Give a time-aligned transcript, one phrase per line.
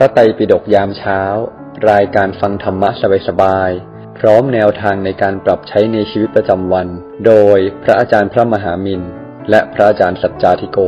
[0.00, 1.20] พระไตรปิฎกยามเช้า
[1.90, 2.90] รายการฟังธรรมะ
[3.28, 6.88] สบายๆพร้อมแนวทางในการปรับใช้ในชีวิตประจำวัน
[7.26, 9.02] โดยพระอาจารย์พระมหามิน
[9.50, 10.78] และพระอาจารย์สัจจาธิโก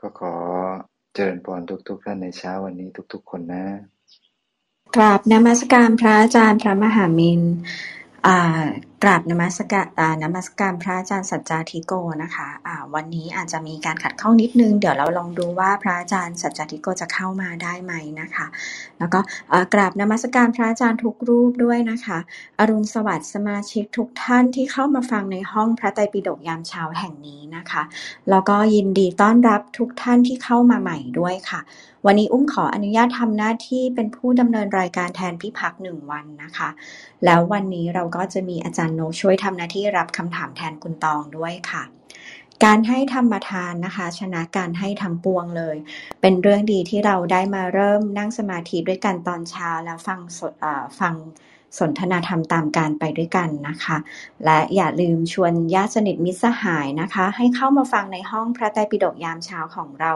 [0.00, 0.34] ก็ขอ
[1.14, 3.64] เจริญพรทุกๆท่านในเช้าวันนี้ทุกๆคนนะ
[4.96, 7.40] กราบนมัสการพระอาจารย์พระมหามิน
[8.26, 8.64] อ่า
[9.02, 9.86] กราบนมัสการ
[10.24, 11.92] นมัสการพระอาจารย์สัจจาธิโก
[12.22, 18.46] นะคะอ่าวันนี้อาจจะมีการขัดข้องนิดนึง เดี๋ยวเราลองดูว่าพระอาจารย์สัจจาธิโกจะเข้ามาได้ไหมนะคะ
[18.98, 19.20] แล้วก็
[19.74, 22.18] กราบนมัสการพระอาจารย์ทุกรูปด้วยนะคะ
[22.58, 27.82] อรุณสวัสดิ์สมาชิกทุกท่านที่เข้ามาฟังในห้องพระไตรปิฎกยามเช้าแห่งนี้นะคะ
[28.30, 31.60] แล้วก็ยินดีต้อนรับทุกท่านที่เข้ามาใหม่ด้วยค่ะ
[32.06, 36.68] วันนี้อุ้มขออนุญาตทำหน้าที่เป็นผู้ดำเนินรายการแทนพี่พักหนึ่งวันนะคะ
[37.24, 41.82] แล้ววันนี้เราก็จะมีอาจารย์โนช่วยทำหน้าที่รับคำถามแทนคุณตองด้วยค่ะ
[42.64, 45.76] การให้ธรรมทานนะคะ ชนะการให้ทั้งปวงเลย
[46.20, 50.52] เป็นเรื่องดีที่เราได้มาเริ่มนั่งสมาธิด้วยกันตอนเช้าแล้วฟังสด
[51.00, 51.14] ฟัง
[51.78, 53.96] สนทนาธรรมตามการไปด้วยกันนะคะ
[54.44, 60.12] และอย่าลืมชวนญาติสนิทมิตรสหายนะคะ ให้เข้ามาฟังในห้องพระไตรปิฎกยามเช้าของเรา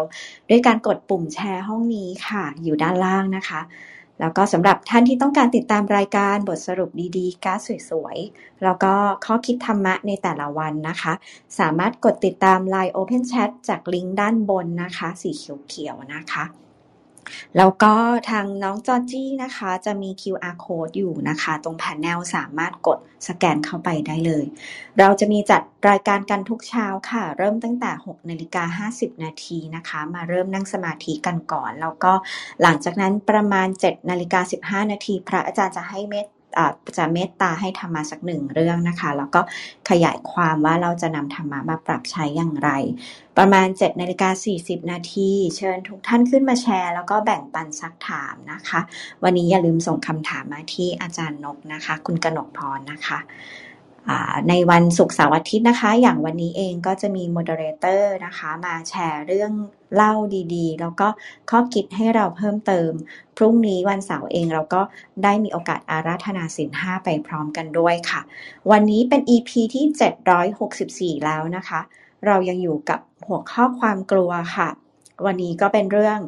[0.48, 3.60] ด้วยการกดปุ่มแชร์ห้องนี้ค่ะ อยู่ด้านล่างนะคะ
[4.20, 7.58] แล้วก็สำหรับท่านที่ต้องการติดตามรายการบทสรุปดีๆการ
[7.90, 8.92] สวยๆ แล้วก็
[9.24, 11.12] ข้อคิดธรรมะในแต่ละวันนะคะ
[11.58, 15.30] สามารถกดติดตาม Line Open Chat จากลิงก์ด้านบนนะคะ สี
[15.68, 16.44] เขียวๆนะคะ
[17.56, 17.92] แล้วก็
[18.30, 24.44] ทางน้องจอจี้นะคะ จะมี QR code อยู่นะคะ ตรงแผนแนลสามารถกดสแกนเข้าไปได้เลย
[24.98, 32.12] เราจะมีจัดรายการกันทุกเช้าค่ะ เริ่มตั้งแต่ 6นาฬิกา50 นาทีนะคะ มาเริ่มนั่งสมาธิกันก่อน แล้วก็
[32.62, 36.26] หลังจากนั้นประมาณ 7นาฬิกา15 นาที พระอาจารย์จะให้เมต
[36.96, 39.40] จะเมตตาให้ธรรมะสักหนึ่งเรื่องนะคะ แล้วก็
[39.90, 42.70] ขยายความว่าเราจะนำธรรมะมาปรับใช้อย่างไร
[43.38, 48.80] ประมาณ7นาฬิกา40 นาทีเชิญทุกท่านขึ้นมาแชร์ แล้วก็แบ่งปันซักถามนะคะ
[49.22, 53.18] วันนี้อย่าลืมส่งคำถามมาที่อาจารย์นกนะคะ คุณกนกพรนะคะ
[54.48, 59.52] ในวันศุกร์เสาร์อาทิตย์นะคะ อย่างวันนี้เองก็จะมี moderator นะคะ มาแชร์เรื่อง
[59.94, 60.14] เล่า
[60.54, 61.08] ดีๆ แล้วก็
[61.50, 62.90] ข้อคิดให้เราเพิ่มเติม
[63.36, 64.82] พรุ่งนี้วันเสาร์เองเราก็
[65.24, 68.20] ได้มีโอกาสอาราธนาสินห้าไปพร้อมกันด้วยค่ะ
[68.70, 69.84] วันนี้เป็น EP ที่
[71.16, 71.80] 764 แล้วนะคะ
[72.26, 74.68] เรายังอยู่กับหัวข้อความกลัวค่ะ
[75.26, 76.18] วันนี้ก็เป็นเรื่อง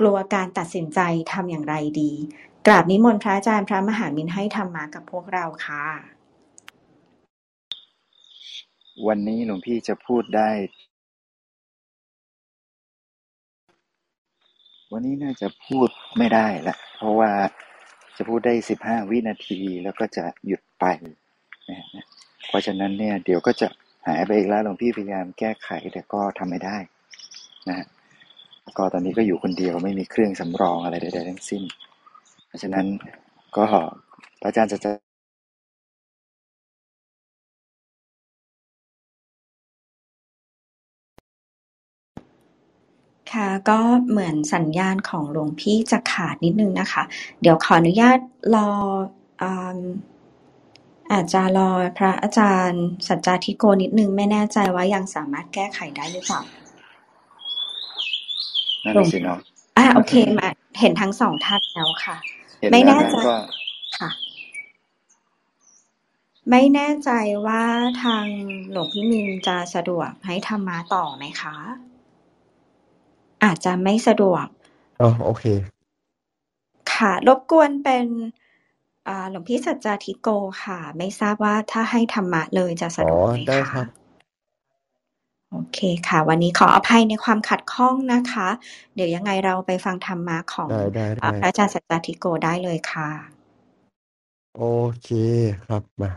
[0.00, 1.00] กลัวการตัดสินใจ
[1.32, 2.12] ทำอย่างไรดี
[2.66, 6.13] กราบนิมนต์พระอาจารย์พระมหามินให้ธรรมะกับพวกเราค่ะ
[9.08, 10.50] วันนี้หลวงพี่จะพูดได้
[14.92, 15.88] วันนี้น่าจะพูด
[16.18, 17.30] ไม่ได้ละเพราะว่า
[18.16, 20.84] จะพูดได้สิบห้าวินาทีแล้วก็จะหยุดไป
[21.68, 22.04] นะฮะ
[22.48, 23.68] เพราะฉะนั้นเนี่ยเดี๋ยวก็จะ
[24.08, 26.76] หายไปอีกแล้วหลวงพี่พยายามแก้ไขแต่ก็ทำไม่ได้
[27.68, 27.86] นะฮะ
[28.78, 31.62] ก็ตอนนี้ก็อยู่คนเดียวไม่มีเครื่องสำรองอะไรใดๆทั้งสิ้น
[32.46, 32.86] เพราะฉะนั้น
[33.56, 33.66] ก็
[34.40, 34.78] พระอาจารย์จะ
[43.34, 43.78] ค่ะก็
[44.10, 47.02] เหมือนสัญญาณของหลวงพี่จะขาดนิดนึงนะคะ
[47.40, 48.18] เดี๋ยวขออนุญาต
[48.54, 48.70] รอ
[49.42, 49.78] อืม
[51.12, 56.40] อาจจะรอพระอาจารย์ สัจจาธิโกนิดนึง ไม่แน่ใจว่ายังสามารถแก้ไขได้หรือเปล่า
[58.84, 59.38] นั่นหลวน่ะงสิเนาะ
[59.78, 60.48] อ่าโอเคมา
[60.80, 62.16] เห็นทั้งสองท่านแล้วค่ะ
[62.60, 63.36] เห็นไม่แล้วแน่นะใจก็
[63.98, 64.10] ค่ะ
[66.50, 67.10] ไม่แน่ใจ
[67.46, 67.62] ว่า
[68.02, 68.26] ทาง
[68.70, 71.56] หลวงพี่มินจะสะดวกให้ธรรมะต่อไหมคะ
[73.44, 74.46] อาจจะไม่สะดวก
[75.00, 75.44] อ๋อโอเค
[76.94, 78.06] ค่ะ รบกวนเป็น
[79.08, 80.28] อ่าหลวงพี่สัจจาธิโก
[80.64, 83.86] ค่ะ ไม่ทราบว่าถ้าให้ธรรมะเลยจะสะอ๋ดอวกไหมได้คะครับ
[85.52, 88.48] โอเคค่ะ วันนี้ขออภัยในความขัดข้องนะคะ
[88.94, 93.10] เดี๋ยวยังไงเราไปฟังธรรมะของได้ได้อ่าได้พระอาจารย์สัจจาธิโกได้เลยค่ะ
[94.56, 94.64] โอ
[95.02, 95.08] เค
[95.64, 96.10] ครับมา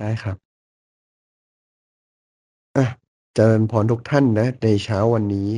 [0.00, 0.36] ได้ครับ
[2.76, 2.86] อะ
[3.34, 5.50] เจริญพรทุกท่านนะ ในเช้าวันนี้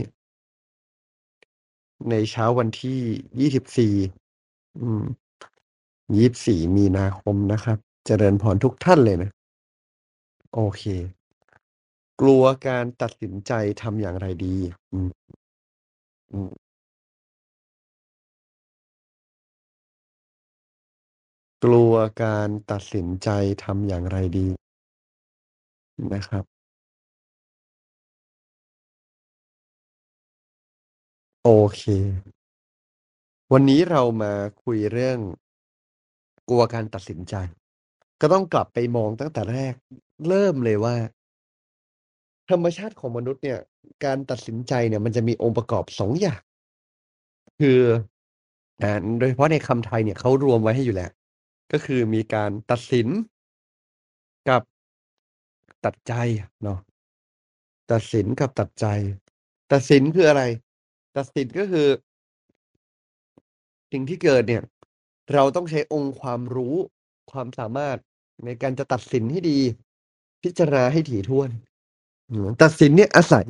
[2.11, 3.01] ในเช้าวันที่
[3.41, 3.95] ยี่สิบสี่
[4.81, 5.03] อืม
[6.17, 9.31] ยี่สิบสี่มีนาคมนะครับ เจริญพรทุกท่านเลยนะ
[10.55, 10.83] โอเค
[12.21, 13.53] กลัวการตัดสินใจ
[13.83, 14.57] ทำอย่างไรดี
[14.93, 15.11] อืม
[16.33, 16.51] อืม
[21.65, 23.29] กลัวการตัดสินใจ
[23.65, 24.47] ทำอย่างไรดี
[26.15, 26.54] นะครับ
[31.47, 31.83] โอเค
[33.53, 34.33] วันนี้เรามา
[34.65, 35.19] คุยเรื่อง
[36.49, 37.35] กลัวการตัดสินใจ
[38.21, 39.75] ก็ต้องกลับไปมองตั้งแต่แรก
[40.29, 40.97] เริ่มเลยว่า
[42.51, 43.61] ธรรมชาติของมนุษย์เนี่ย
[44.05, 46.41] การตัดสินใจเนี่ย มันจะมีองค์ประกอบสองอย่าง
[47.61, 47.81] คือ
[48.83, 51.11] อ่าโดยเฉพาะในคำไทยเนี่ยเขารวมไว้ให้อยู่แล้ว
[51.73, 53.09] ก็คือมีการตัดสิน
[54.49, 54.63] กับ
[55.85, 56.13] ตัดใจ
[56.65, 56.79] เนาะ
[57.93, 58.87] ตัดสินกับตัดใจ
[59.73, 60.43] ตัดสินคืออะไร
[61.17, 61.89] ตัดสินก็คือ
[63.93, 64.63] สิ่งที่เกิดเนี่ย
[65.35, 66.77] เราต้องใช้องค์ความรู้
[67.33, 67.99] ความสามารถ
[68.45, 69.59] ในการจะตัดสินให้ดี
[70.43, 71.51] พิจารณาให้ถี่ถ้วน
[72.63, 73.49] ตัดสินเนี่ยอาศัย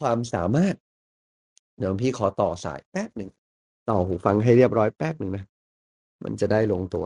[0.00, 0.74] ความสามารถ
[1.78, 3.30] เดี๋ยวพี่ขอต่อสายแป๊บหนึ่ง
[3.90, 5.44] ต่อหูฟังให้เรียบร้อยแป๊บหนึ่งนะ
[6.24, 7.04] มันจะได้ลงตัว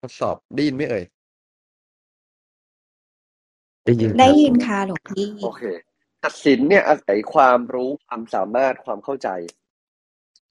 [0.00, 1.04] ทดสอบได้ยินไหมเอ่ย
[3.90, 5.62] ได้ยินคได้รับยินค่ะหลวงพี่โอเค
[6.24, 9.28] ตัดสินเนี่ยอาศัยความรู้ความสามารถความเข้าใจ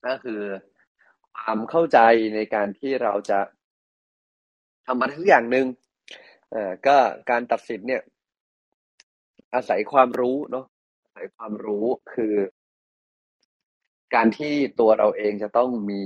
[0.06, 0.42] ก็คือ
[1.38, 2.00] ความเข้าใจ
[2.36, 3.40] ในการที่เราจะ
[4.86, 5.66] ทำอะไรทุกอย่างหนึ่ง
[6.54, 6.98] อ่าก็
[7.30, 8.02] การตัดสินเนี่ย
[9.54, 10.66] อาศัยความรู้เนาะ
[11.04, 12.36] อาศัยความรู้คือ
[14.16, 16.04] การที่ตัวเราเองจะต้องมี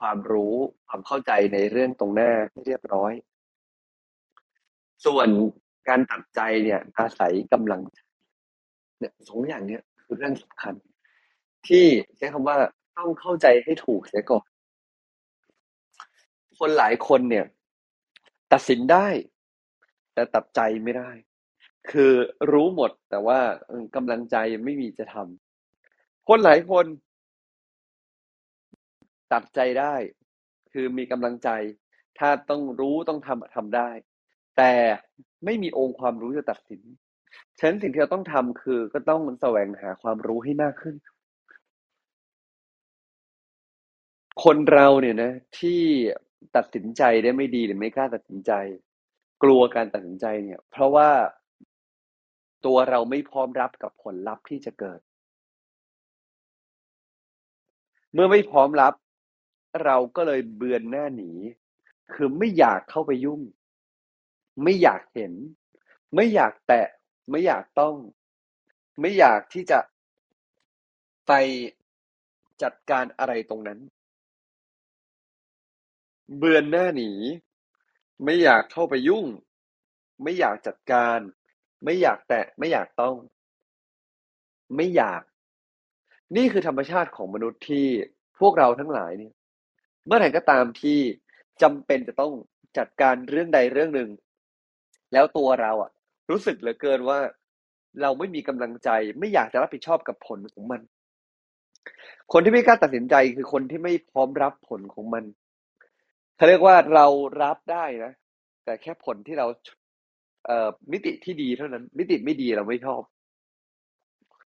[0.00, 0.54] ความรู้
[0.88, 3.12] ความเข้าใจในเรื่องตรงหน้าให้เรียบร้อย
[5.06, 5.28] ส่วน
[5.88, 7.98] การตัดใจเนี่ย อาศัยกำลังใจ
[8.98, 10.74] เนี่ยสองอย่างเนี้ยคือเรื่องสำคัญ
[11.68, 11.86] ที่
[12.16, 12.56] ใช้คำว่า
[12.96, 14.46] ต้องเข้าใจให้ถูกเสียก่อน
[16.58, 17.46] คนหลายคนเนี่ย
[18.52, 19.06] ตัดสินได้
[20.14, 21.10] แต่ตัดใจไม่ได้
[21.90, 22.12] คือ
[22.52, 23.40] รู้หมดแต่ว่า
[23.96, 26.86] กำลังใจไม่มีจะทำคนหลายคน
[29.32, 29.94] ตัดใจได้
[30.72, 31.48] คือมีกำลังใจ
[32.18, 33.90] ถ้าต้องรู้ต้องทำทำได้
[34.56, 34.72] แต่
[35.44, 36.82] ไม่มีองค์ความรู้จะตัดสิน
[37.58, 40.94] ฉะนั้นสิ่งที่เราต้องทำคือก็ต้องแสวงหาความรู้ให้มากขึ้น
[44.44, 45.80] คนเราเนี่ยนะ ที่
[46.56, 48.52] ตัดสินใจได้ไม่ดีหรือไม่กล้าตัดสินใจ
[49.42, 51.10] กลัวการตัดสินใจเนี่ย เพราะว่า
[52.64, 55.00] ตัวเราไม่พร้อมรับกับผลลัพธ์ที่จะเกิด
[58.12, 58.94] เมื่อไม่พร้อมรับ
[59.84, 61.30] เราก็เลยเบือนหน้าหนี
[62.14, 63.40] คือไม่อยากเข้าไปยุ่ง
[64.62, 65.32] ไม่อยากเห็น
[66.14, 66.88] ไม่อยากแตะ
[67.30, 67.96] ไม่อยากต้อง
[69.00, 69.78] ไม่อยากที่จะ
[71.26, 71.32] ไป
[72.62, 73.78] จัดการอะไรตรงนั้น
[76.38, 77.10] เบือนหน้าหนี
[78.24, 79.26] ไม่อยากเข้าไปยุ่ง
[80.22, 81.18] ไม่อยากจัดการ
[81.84, 83.16] ไม่อยากแตะ ไม่อยากต้อง
[84.76, 85.22] ไม่อยาก
[86.36, 87.86] นี่คือธรรมชาติของมนุษย์ที่
[88.40, 89.34] พวกเราทั้งหลายเนี่ย
[90.06, 90.98] เมื่อไหร่ก็ตามที่
[91.62, 92.32] จำเป็นจะต้อง
[92.78, 94.10] จัดการเรื่องใดเรื่องหนึ่ง
[95.14, 95.90] แล้วตัวเราอะ
[96.30, 97.18] รู้สึกเหลือเกินว่า
[98.02, 100.80] เราไม่มีกำลังใจ ไม่อยากจะรับผิดชอบกับผลของมัน
[102.32, 105.24] คนที่ไม่กล้าตัดสินใจคือคนที่ไม่พร้อมรับผลของมัน
[106.36, 107.06] เขาเรียกว่าเรา
[107.42, 108.12] รับได้นะ
[108.64, 109.46] แต่แค่ผลที่เรา
[110.46, 113.02] เอ่อมิติที่ดีเท่านั้น มิติไม่ดีเราไม่ชอบ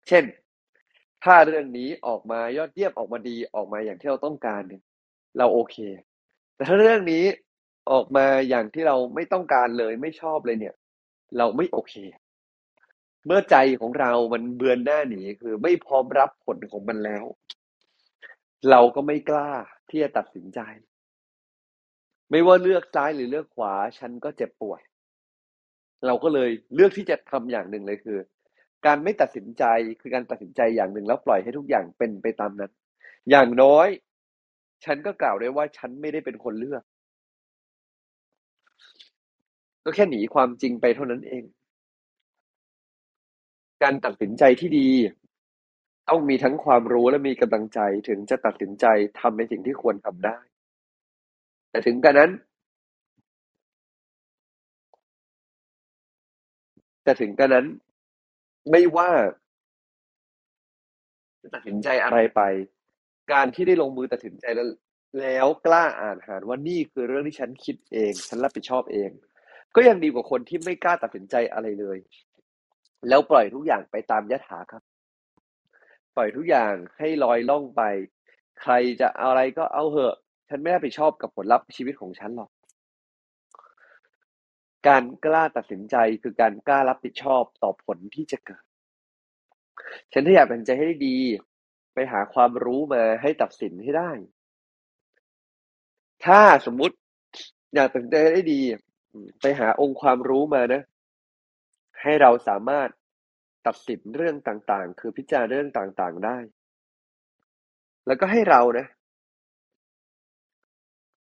[0.09, 0.25] เช่น
[1.25, 4.83] ถ้าเรื่องนี้ออกมายอดเยี่ยมออกมาดีออกมาอย่างที่เราต้องการเนี่ย
[5.39, 5.77] เราโอเค
[6.55, 7.25] แต่ถ้าเรื่องนี้
[7.93, 10.75] ออกมาอย่างที่เราไม่ต้องการเลยไม่ชอบเลยเนี่ย
[11.39, 11.95] เราไม่โอเค
[13.27, 17.25] เมื่อใจของเรามันเบือนหน้าหนีคือไม่พร้อมรับผลของมันแล้ว
[18.71, 19.51] เราก็ไม่กล้า
[19.91, 20.61] ที่จะตัดสินใจ
[22.31, 24.81] ไม่ว่าเลือกซ้ายหรือเลือกขวา ฉันก็เจ็บปวด
[26.07, 28.19] เราก็เลยเลือกที่จะทำอย่างหนึ่งเลยคือ
[28.87, 29.65] การไม่ตัดสินใจ
[30.01, 32.73] คือการตัดสินใจอย่างหนึ่งแล้วปล่อยให้ทุกอย่างเป็นไปตามนั้น
[33.31, 33.89] อย่างน้อย
[34.85, 36.83] ฉันก็กล่าวได้ว่าฉันไม่ได้เป็นคนเลือก
[39.85, 41.45] ก็แค่หนีความจริงไปเท่านั้นเอง
[43.83, 44.89] การตัดสินใจที่ดี
[46.09, 48.87] ต้องมีทั้งความรู้และมีกำลังใจถึงจะตัดสินใจ
[49.21, 50.39] ทำในสิ่งที่ควรทำได้
[51.71, 52.31] แต่ถึงกระนั้น
[57.05, 57.67] แต่ถึงกระนั้น
[58.71, 59.11] ไม่ว่า
[61.43, 62.41] จะตัดสินใจอะไรไป
[63.33, 64.69] การที่ได้ลงมือตัดสินใจแล้ว
[65.21, 69.11] แล้วกล้าอ่านหารว่านี่คือเรื่องที่ฉันคิดเอง ฉันรับผิดชอบเอง
[69.75, 71.99] ก็ยังดีกว่าคนที่ไม่กล้าตัดสินใจอะไรเลย
[73.09, 74.83] แล้วปล่อยทุกอย่างไปตามยถาครับ
[76.17, 77.83] ปล่อยทุกอย่างให้ลอยล่องไป
[78.61, 80.17] ใครจะเอาอะไรก็เอาเหอะ
[80.49, 82.51] ฉันไม่รับผิดชอบกับผลลัพธ์ชีวิตของฉันหรอก
[84.89, 88.65] การกล้าตัดสินใจคือการกล้ารับผิดชอบต่อผลที่จะเกิด
[90.13, 91.17] ฉันถ้าอยากตัดสินใจให้ดี
[91.95, 94.11] ไปหาความรู้มาให้ตัดสินให้ได้
[96.25, 96.97] ถ้าสมมุติ
[97.75, 98.61] อยากตัดสินใจได้ดี
[99.41, 100.83] ไปหาองค์ความรู้มานะ
[102.03, 102.89] ให้เราสามารถ
[103.67, 106.39] ตัดสินเรื่องต่างๆ คือพิจารณาเรื่องต่างๆได้
[108.07, 108.87] แล้วก็ให้เรานะ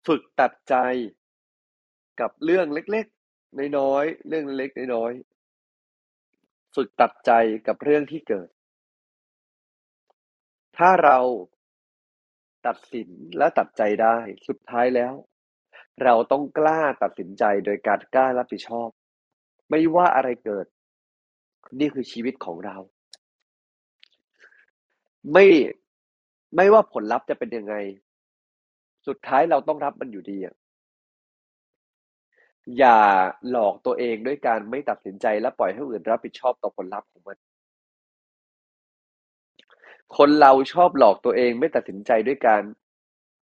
[0.06, 0.74] ฝึกตัดใจ
[2.20, 7.32] กับเรื่องเล็กๆ น้อยๆ เรื่องเล็กๆ น้อยๆ ฝึกตัดใจ
[7.66, 8.48] กับเรื่องที่เกิด
[10.78, 11.18] ถ้าเรา
[12.66, 13.08] ตัดสิน
[13.38, 14.18] และตัดใจได้
[14.48, 15.14] สุดท้ายแล้ว
[16.04, 18.88] เราต้องกล้าตัดสินใจโดยการกล้ารับผิดชอบ
[19.70, 20.66] ไม่ว่าอะไรเกิด
[21.78, 22.76] นี่คือชีวิตของเรา
[25.32, 25.46] ไม่
[26.56, 27.74] ไม่ว่าผลลัพธ์จะเป็นยังไง
[29.06, 30.38] สุดท้ายเราต้องรับมันอยู่ดี
[32.78, 32.98] อย่า
[33.50, 37.38] หลอกตัวเองด้วยการไม่ตัดสินใจและปล่อยให้อื่นรับผิดชอบต่อผลลัพธ์ของมัน
[40.16, 42.62] คนเราชอบหลอกตัวเองไม่ตัดสินใจด้วยการ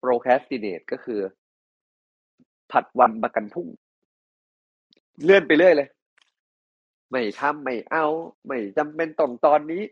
[0.02, 1.20] procrastinate ก็คือ
[2.74, 3.68] ผัดวันประกันพรุ่ง
[5.24, 5.88] เลื่อนไปเรื่อยเลย
[7.12, 8.06] ไม่ทำไม่เอา
[8.48, 9.84] ไม่จำเป็นต้องตอนนี้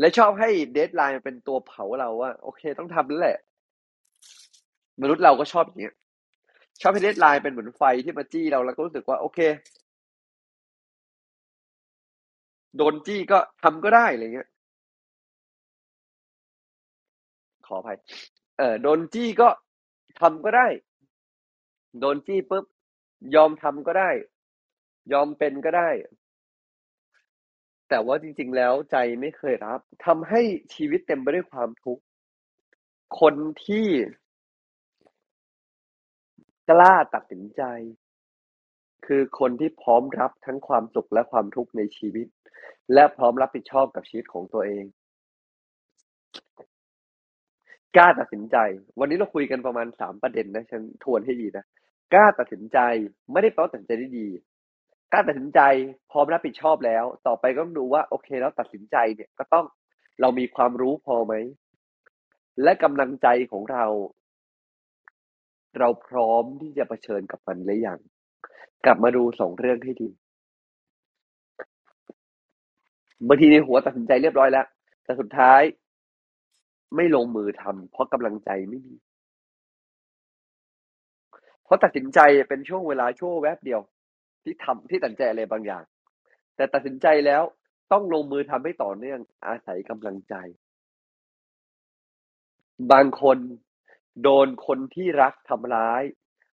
[0.00, 3.38] และชอบให้เดทไลน์เป็นตัวเผาเราว่า โอเค ต้องทำแล้วแหละ
[5.02, 5.94] มนุษย์เราก็ชอบอย่างเงี้ย
[6.80, 9.38] ชอบให้เดทไลน์เป็นเหมือนไฟที่มาจี้เราแล้วก็รู้สึกว่า โอเค
[12.76, 14.48] โดนจี้ก็ทำก็ได้อะไรเงี้ย
[17.66, 17.98] ขออภัย
[18.58, 19.48] เออโดนจี้ก็
[20.20, 20.66] ทำก็ได้
[21.98, 22.64] โดนจี้ปุ๊บ
[23.34, 24.10] ยอมทำก็ได้
[25.12, 25.90] ยอมเป็นก็ได้
[27.88, 30.40] แต่ว่าจริง ๆ แล้วใจไม่เคยรับทำให้
[30.74, 32.02] ชีวิตเต็มไปด้วยความทุกข์
[33.20, 33.34] คน
[33.64, 33.88] ที่
[36.70, 37.62] กล้าตัดสินใจ
[39.06, 42.26] คือคนที่พร้อมรับทั้งความสุขและความทุกข์ในชีวิต
[42.94, 44.84] และพร้อมรับผิดชอบกับชีวิตของตัวเอง
[47.96, 48.56] กล้าตัดสินใจ
[49.00, 51.64] วันนี้เราคุยกันประมาณสามประเด็นนะฉันทวนให้ดีนะ
[52.14, 52.78] กล้าตัดสินใจ
[53.32, 54.28] ไม่ได้แปลว่าตัดสินใจได้ดี
[55.12, 55.60] กล้าตัดสินใจ
[56.10, 59.66] พร้อมรับผิดชอบแล้ว ต่อไปก็ต้องดูว่าโอเคแล้วตัดสินใจเนี่ยก็ต้อง
[60.20, 61.34] เรามีความรู้พอไหม
[62.62, 63.84] และกำลังใจของเรา
[65.78, 67.98] เราพร้อมที่จะเผชิญกับมันหรือยัง
[68.84, 70.08] กลับมาดูสองเรื่องให้ดี
[73.26, 74.66] บางทีในหัวตัดสินใจเรียบร้อยแล้ว
[75.04, 75.62] แต่สุดท้าย
[76.96, 78.96] ไม่ลงมือทำเพราะกำลังใจไม่มี
[81.64, 83.80] เพราะตัดสินใจเป็นช่วงเวลาช่วงแวบเดียว
[84.42, 85.84] ที่ทำที่ตัดสินใจอะไรบางอย่าง
[86.56, 87.42] แต่ตัดสินใจแล้ว
[87.92, 90.34] ต้องลงมือทำให้ต่อเนื่องอาศัยกำลังใจ
[92.92, 93.38] บางคน
[94.22, 96.02] โดนคนที่รักทำร้าย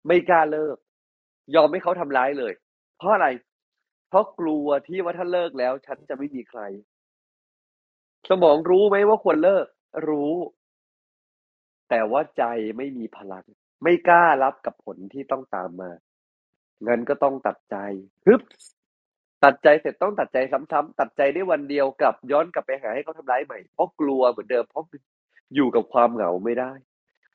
[0.07, 0.77] ไม่กล้าเลิก
[1.55, 2.53] ยอมให้เขาทำร้ายเลย
[2.97, 3.27] เพราะอะไร
[4.09, 6.61] เพราะกลัวที่ว่าถ้าเลิกแล้ว ฉันจะไม่มีใคร
[8.29, 9.65] สมองรู้ไหมว่าควรเลิก
[10.07, 10.33] รู้
[11.89, 12.43] แต่ว่าใจ
[12.77, 13.45] ไม่มีพลัง
[13.83, 15.91] ไม่กล้ารับกับผลที่ต้องตามมา
[16.83, 17.75] เงั้นก็ต้องตัดใจ
[18.25, 18.41] ฮึบ
[19.43, 24.85] ตัดใจเสร็จต้องตัดใจซ้ำๆตัดใจได้วันเดียวกลับย้อนกลับไปหาให้เขาทำร้ายใหม่เพราะกลัวเหมือนเดิมเพราะ
[25.55, 26.71] อยู่กับความเหงาไม่ได้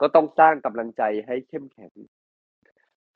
[0.00, 1.92] ก็ต้องสร้างกำลังใจให้เข้มแข็ง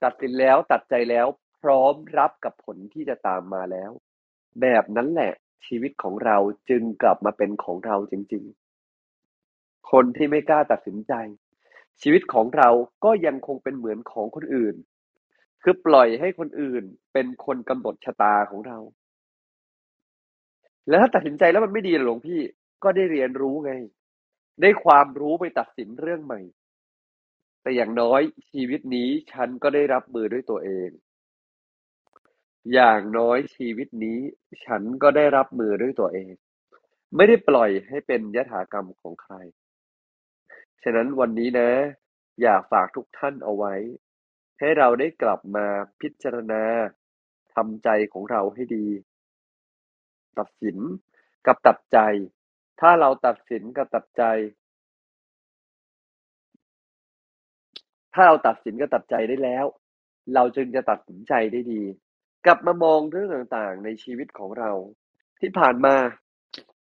[0.02, 1.26] ตัดสินแล้วตัดใจแล้ว
[1.62, 3.90] พร้อมรับกับผลที่จะตามมาแล้ว
[4.60, 5.32] แบบนั้นแหละ
[5.66, 6.36] ชีวิตของเรา
[6.70, 8.59] จึงกลับมาเป็นของเราจริงๆ
[9.90, 11.12] คนที่ไม่กล้าตัดสินใจ
[12.00, 12.70] ชีวิตของเรา
[13.04, 14.76] ก็ยังคงเป็นเหมือนของคนอื่น
[15.62, 18.78] คือปล่อยให้คนอื่นเป็นคนกำหนดชะตาของเรา
[20.88, 22.40] แล้วถ้าตัดสินใจแล้วมันไม่ดีหลวงพี่
[22.82, 23.72] ก็ได้เรียนรู้ไง
[24.60, 26.40] ได้ความรู้ไปตัดสินเรื่องใหม่
[27.62, 28.20] แต่อย่างน้อย
[28.50, 30.90] ชีวิตนี้ฉันก็ได้รับมือด้วยตัวเอง
[32.72, 34.18] อย่างน้อยชีวิตนี้
[34.64, 36.32] ฉันก็ได้รับมือด้วยตัวเอง
[37.16, 39.34] ไม่ได้ปล่อยให้เป็นยถากรรมของใคร
[40.84, 41.70] ฉะนั้นวันนี้นะ
[42.42, 43.74] อยากฝากทุกท่านเอาไว้
[44.58, 45.66] ให้เราได้กลับมา
[46.00, 46.62] พิจารณา
[47.54, 48.86] ทำใจของเราให้ดี
[50.38, 50.78] ตัดสิน
[51.46, 51.98] กับตัดใจ
[52.80, 54.24] ถ้าเราตัดสินกับตัดใจ
[58.14, 59.64] ถ้าเราตัดสินกับตัดใจได้แล้ว
[60.34, 61.82] เราจึงจะตัดสินใจได้ดี
[62.46, 64.72] กลับมามองเรื่องต่างๆ ในชีวิตของเรา
[65.40, 65.96] ที่ผ่านมา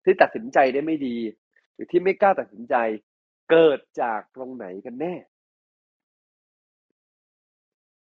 [0.03, 1.17] ที่ตัดสินใจได้ไม่ดี
[1.73, 2.75] หรือที่ไม่กล้าตัดสินใจ
[3.51, 5.15] เกิดจากตรงไหนกันแน่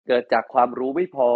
[0.08, 1.30] เกิดจากความรู้ไม่พอ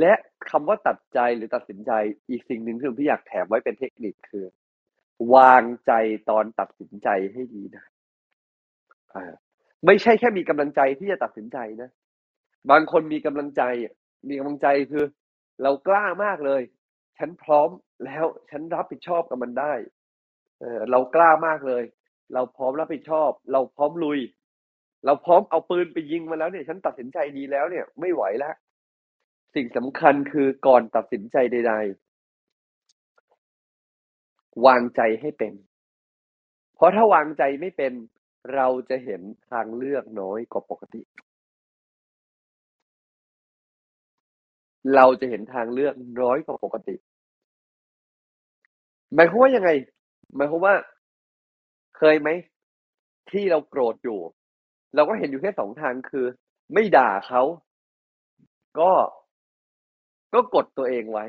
[0.00, 0.14] และ
[0.50, 1.92] คำว่าตัดใจหรือตัดสินใจ
[2.30, 4.46] อีกสิ่งหนึ่งที่ผมพี่อยากแถมไว้เป็นเทคนิคคือ
[5.34, 5.92] วางใจ
[6.30, 7.84] ตอนตัดสินใจให้ดีนะ
[9.86, 11.90] ไม่ใช่แค่มีกำลังใจที่จะตัดสินใจนะ
[12.70, 13.62] บางคนมีกำลังใจ
[14.28, 15.04] มีกำลังใจคือ
[15.62, 16.62] เรากล้ามากเลย
[17.18, 17.68] ฉันพร้อม
[18.04, 19.72] แล้วฉันรับผิดชอบกับมันได้
[20.62, 21.84] เออเรากล้ามากเลย
[22.34, 24.20] เราพร้อมรับผิดชอบ เราพร้อมลุย
[25.06, 28.54] เราพร้อมเอาปืนไปยิงมาแล้วเนี่ยฉันตัดสินใจดีแล้วเนี่ย ไม่ไหวแล้ว
[29.54, 31.74] สิ่งสำคัญคือก่อนตัดสินใจใด
[34.18, 35.54] ๆ วางใจให้เป็น
[36.74, 37.92] เพราะถ้าวางใจไม่เป็น
[38.54, 41.02] เราจะเห็นทางเลือกน้อยกว่าปกติ
[44.94, 46.96] เราจะเห็นทางเลือกน้อยกว่าปกติ
[49.14, 49.70] หมายความว่ายังไง
[50.34, 50.74] หมายความว่า
[51.98, 52.28] เคยไหม
[53.30, 54.20] ที่เราโกรธอยู่
[54.94, 56.26] เราก็เห็นอยู่แค่สองทางคือ
[56.72, 57.42] ไม่ด่าเขา
[58.78, 58.92] ก็
[60.34, 61.26] ก็กดตัวเองไว้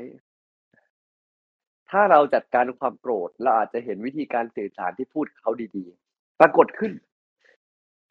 [1.90, 6.92] ถ้าเราจัดการความโกรธเราอาจจะเห็นวิธีการสื่อสารที่พูดเขาดีๆ ปรากฏขึ้น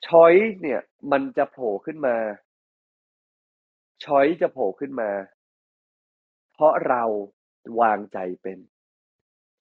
[0.07, 0.81] ช้อยเนี่ย
[1.11, 2.15] มันจะโผล่ขึ้นมา
[4.03, 5.09] ช้อยจะโผล่ขึ้นมา
[6.53, 7.03] เพราะเรา
[7.81, 8.59] วางใจเป็น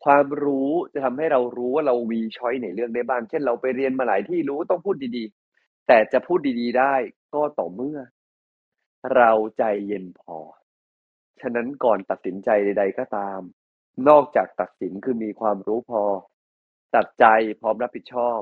[0.04, 6.94] ความรู้จะทำให้เรารู้ว่าเรามีช้อยในเรื่องได้บ้าง เช่นเราไปเรียนมาหลายที่รู้ต้องพูดดีๆ แต่จะพูดดีๆได้
[7.34, 7.98] ก็ต่อเมื่อ
[9.14, 10.36] เราใจเย็นพอ
[11.40, 13.40] ฉะนั้นก่อนตัดสินใจใด ๆ ก็ตาม
[14.08, 16.02] นอกจากตัดสินคือมีความรู้พอ
[16.96, 17.26] ตัดใจ
[17.60, 18.40] พร้อมรับผิดชอบ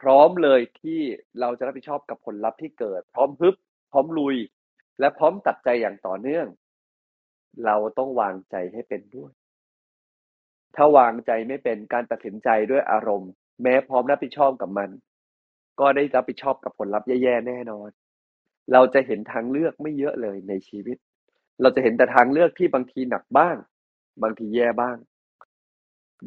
[0.00, 1.00] พร้อมเลยที่
[1.40, 3.54] เราจะรับผิดชอบกับผลลัพธ์ที่เกิด พร้อมฮึบ
[3.92, 4.36] พร้อมลุย
[5.00, 6.46] และพร้อมตัดใจอย่างต่อเนื่อง
[7.64, 9.32] เราต้องวางใจให้เป็นด้วย
[10.76, 13.30] ถ้าวางใจไม่เป็นการตัดสินใจด้วยอารมณ์
[13.62, 14.90] แม้พร้อมรับผิดชอบกับมัน
[15.80, 17.90] ก็ได้รับผิดชอบกับผลลัพธ์แย่ๆแน่นอน
[18.72, 20.96] เราจะเห็นทางเลือกไม่เยอะเลยในชีวิต
[21.60, 23.56] เราจะเห็นแต่ทางเลือกที่บางทีหนักบ้าง
[24.22, 24.96] บางทีแย่บ้าง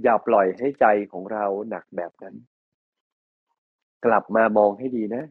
[0.03, 2.35] อย่าปล่อยให้ใจของเราหนักแบบนั้น
[4.05, 5.23] กลับมามองให้ดีนะ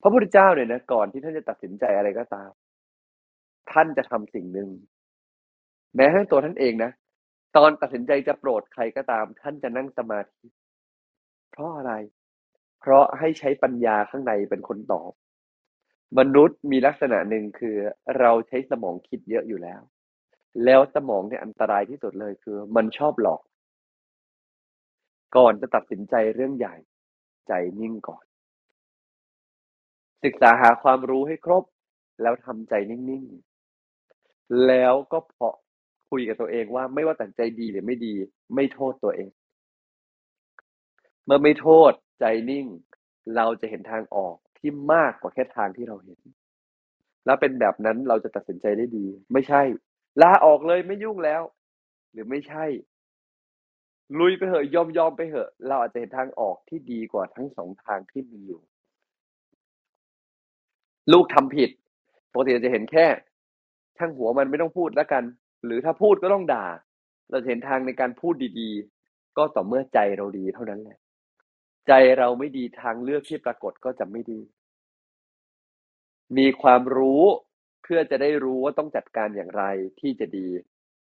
[0.00, 2.50] พระพุทธเจ้าเนี่ยนะก่อนที่ท่านจะตัดสินใจอะไรก็ตาม
[3.72, 4.68] ท่านจะทำสิ่งหนึ่ง
[5.94, 6.90] แม้ทั้งตัวท่านเองนะ
[7.56, 10.46] ตอนตัดสินใจจะโปรดใครก็ตาม ท่านจะนั่งสมาธิ
[11.50, 11.92] เพราะอะไร
[12.80, 15.12] เพราะให้ใช้ปัญญาข้างในเป็นคนตอบ
[16.18, 17.76] มนุษย์มีลักษณะหนึ่งคือ
[18.18, 19.80] เราใช้สมองคิดเยอะอยู่แล้ว
[20.64, 23.42] แล้วสมองเนี่ยอันตรายที่สุดเลยคือ มันชอบหลอก
[25.36, 26.76] ก่อนจะตัดสินใจเรื่องใหญ่
[27.48, 28.24] ใจนิ่งก่อน
[30.24, 31.64] ศึกษาหาความรู้ให้ครบ
[32.22, 35.56] แล้วทำใจนิ่งๆ แล้วก็เพาะ
[36.12, 38.14] คุยกับตัวเองว่าไม่ว่าตัดใจดีหรือไม่ดี
[38.54, 39.28] ไม่โทษตัวเอง
[41.24, 42.66] เมื่อไม่โทษใจนิ่ง
[43.36, 46.20] เราจะเห็นทางออกที่มากกว่าแค่ทางที่เราเห็น
[47.24, 49.62] แล้วเป็นแบบนั้นเราจะตัดสินใจได้ดี ไม่ใช่
[50.22, 51.42] ลาออกเลยไม่ยุ่งแล้ว
[52.12, 52.64] หรือไม่ใช่
[54.18, 58.60] ลุยไปเหอะยอมยอมไปเหอะ เราอาจจะเห็นทางออกที่ดีกว่าทั้งสองทางที่มีอยู่
[61.12, 61.70] ลูกทำผิด
[62.32, 63.06] ปกติจะเห็นแค่
[63.98, 65.24] ช่างหัวมันไม่ต้องพูดแล้วกัน
[65.64, 66.66] หรือถ้าพูดก็ต้องด่า
[67.30, 70.98] เราเห็นทางในการพูดดีๆ ก็ต่อเมื่อใจเราดีเท่านั้นแหละ
[71.88, 74.40] ใจเราไม่ดีทางเลือกที่ปรากฏก็จะไม่ดี
[76.38, 77.22] มีความรู้
[77.82, 79.64] เพื่อจะได้รู้ว่าต้องจัดการอย่างไร
[80.00, 80.48] ที่จะดี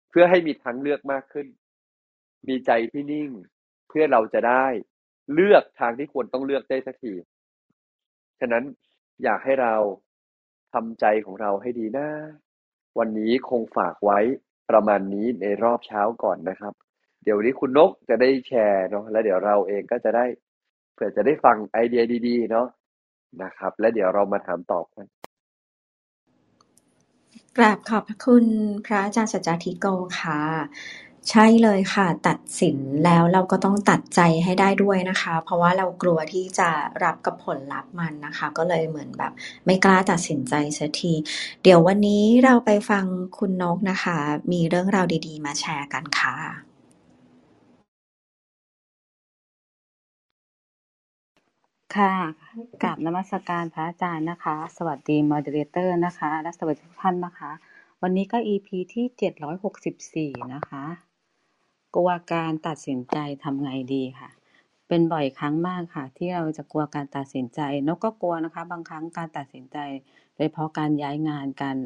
[0.09, 1.47] เพื่อให้มีทางเลือกมากขึ้น
[2.47, 3.29] มีใจที่นิ่ง
[3.89, 4.65] เพื่อเราจะได้
[5.33, 7.13] เลือกทางที่ควรต้องเลือกได้สักที
[8.39, 8.63] ฉะนั้น
[9.23, 9.75] อยากให้เรา
[10.73, 12.07] ทำใจของเราให้ดีนะ
[12.99, 14.19] วันนี้คงฝากไว้
[14.69, 16.73] ประมาณนี้ในรอบเช้าก่อนนะครับ
[17.23, 20.25] เดี๋ยวนี้คุณนกจะได้แชร์เนาะแล้วเดี๋ยวเราเองก็จะได้
[20.93, 22.67] เผื่อจะได้ฟังไอเดียดีๆ เนาะ
[23.43, 25.05] นะครับ และเดี๋ยวเรามาถามตอบกัน
[27.57, 28.45] กราบขอบพระคุณ
[28.85, 29.85] พระอาจารย์สัจจาธิโก
[30.19, 30.41] ค่ะ
[31.29, 36.69] ใช่เลยค่ะ ตัดสินแล้วเราก็ต้องตัดใจให้ได้ด้วยนะคะ เพราะว่าเรากลัวที่จะ
[37.03, 39.31] รับกับผลลัพธ์มันนะคะ ก็เลยเหมือนแบบ
[39.65, 41.13] ไม่กล้าตัดสินใจเสียที
[41.63, 43.05] เดี๋ยววันนี้เราไปฟัง
[43.37, 44.17] คุณนกนะคะ
[44.51, 46.35] มีเรื่องราวดีๆ มาแชร์กันค่ะ
[51.95, 52.13] ค่ะ
[52.83, 57.51] กราบนมัสการพระอาจารย์นะคะ สวัสดีมอดเรเตอร์นะคะ และสวัสดีทุกท่านนะคะ
[58.01, 60.83] วันนี้ก็ EP ที่เจ็ดร้อยหกสิบสี่นะคะ
[61.95, 64.29] กลัวการตัดสินใจทำไงดีค่ะ
[64.87, 69.77] เป็นบ่อยครั้งมากค่ะ ที่เราจะกลัวการตัดสินใจนกก็กลัวนะคะ บางครั้งการตัดสินใจ
[70.35, 71.77] โดยเฉพาะการย้ายงานการ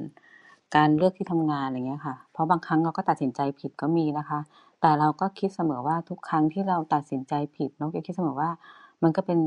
[0.76, 4.40] การเลือกที่ทำงานอะไรเงี้ยค่ะ เพราะบางครั้งเราก็ตัดสินใจผิดก็มีนะคะ
[4.82, 8.50] แต่เราก็คิดเสมอว่าทุกครั้งที่เราตัดสินใจผิดนกจะคิดเสมอว่า
[9.04, 9.40] มันก็เป็น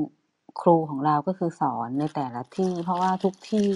[0.60, 3.70] ครูของเราก็คือสอนในแต่ละที่ เพราะว่าทุกที่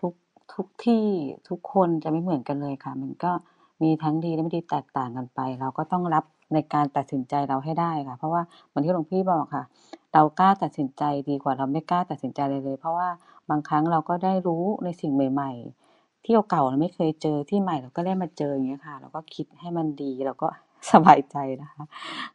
[0.00, 0.12] ทุก
[0.54, 1.06] ทุกที่
[1.48, 3.32] ทุกคนจะไม่เหมือนกันเลยค่ะ มันก็
[3.82, 9.64] มีทั้งดีและไม่ดีแตกต่างกันไป เราก็ต้องรับในการตัดสินใจเราให้ได้ค่ะ เพราะว่าเหมือนที่หลวงพี่บอกค่ะ
[10.12, 13.08] เรากล้าตัดสินใจดีกว่าเราไม่กล้าตัดสินใจเลยเลย เพราะว่า
[13.50, 15.52] บางครั้งเราก็ได้รู้ในสิ่งใหม่
[15.88, 20.48] ๆ ที่เก่าเราไม่เคยเจอที่ใหม่เราก็ได้มาเจออย่างเงี้ยค่ะ เราก็คิดให้มันดีเราก็
[20.92, 21.84] สบายใจนะคะ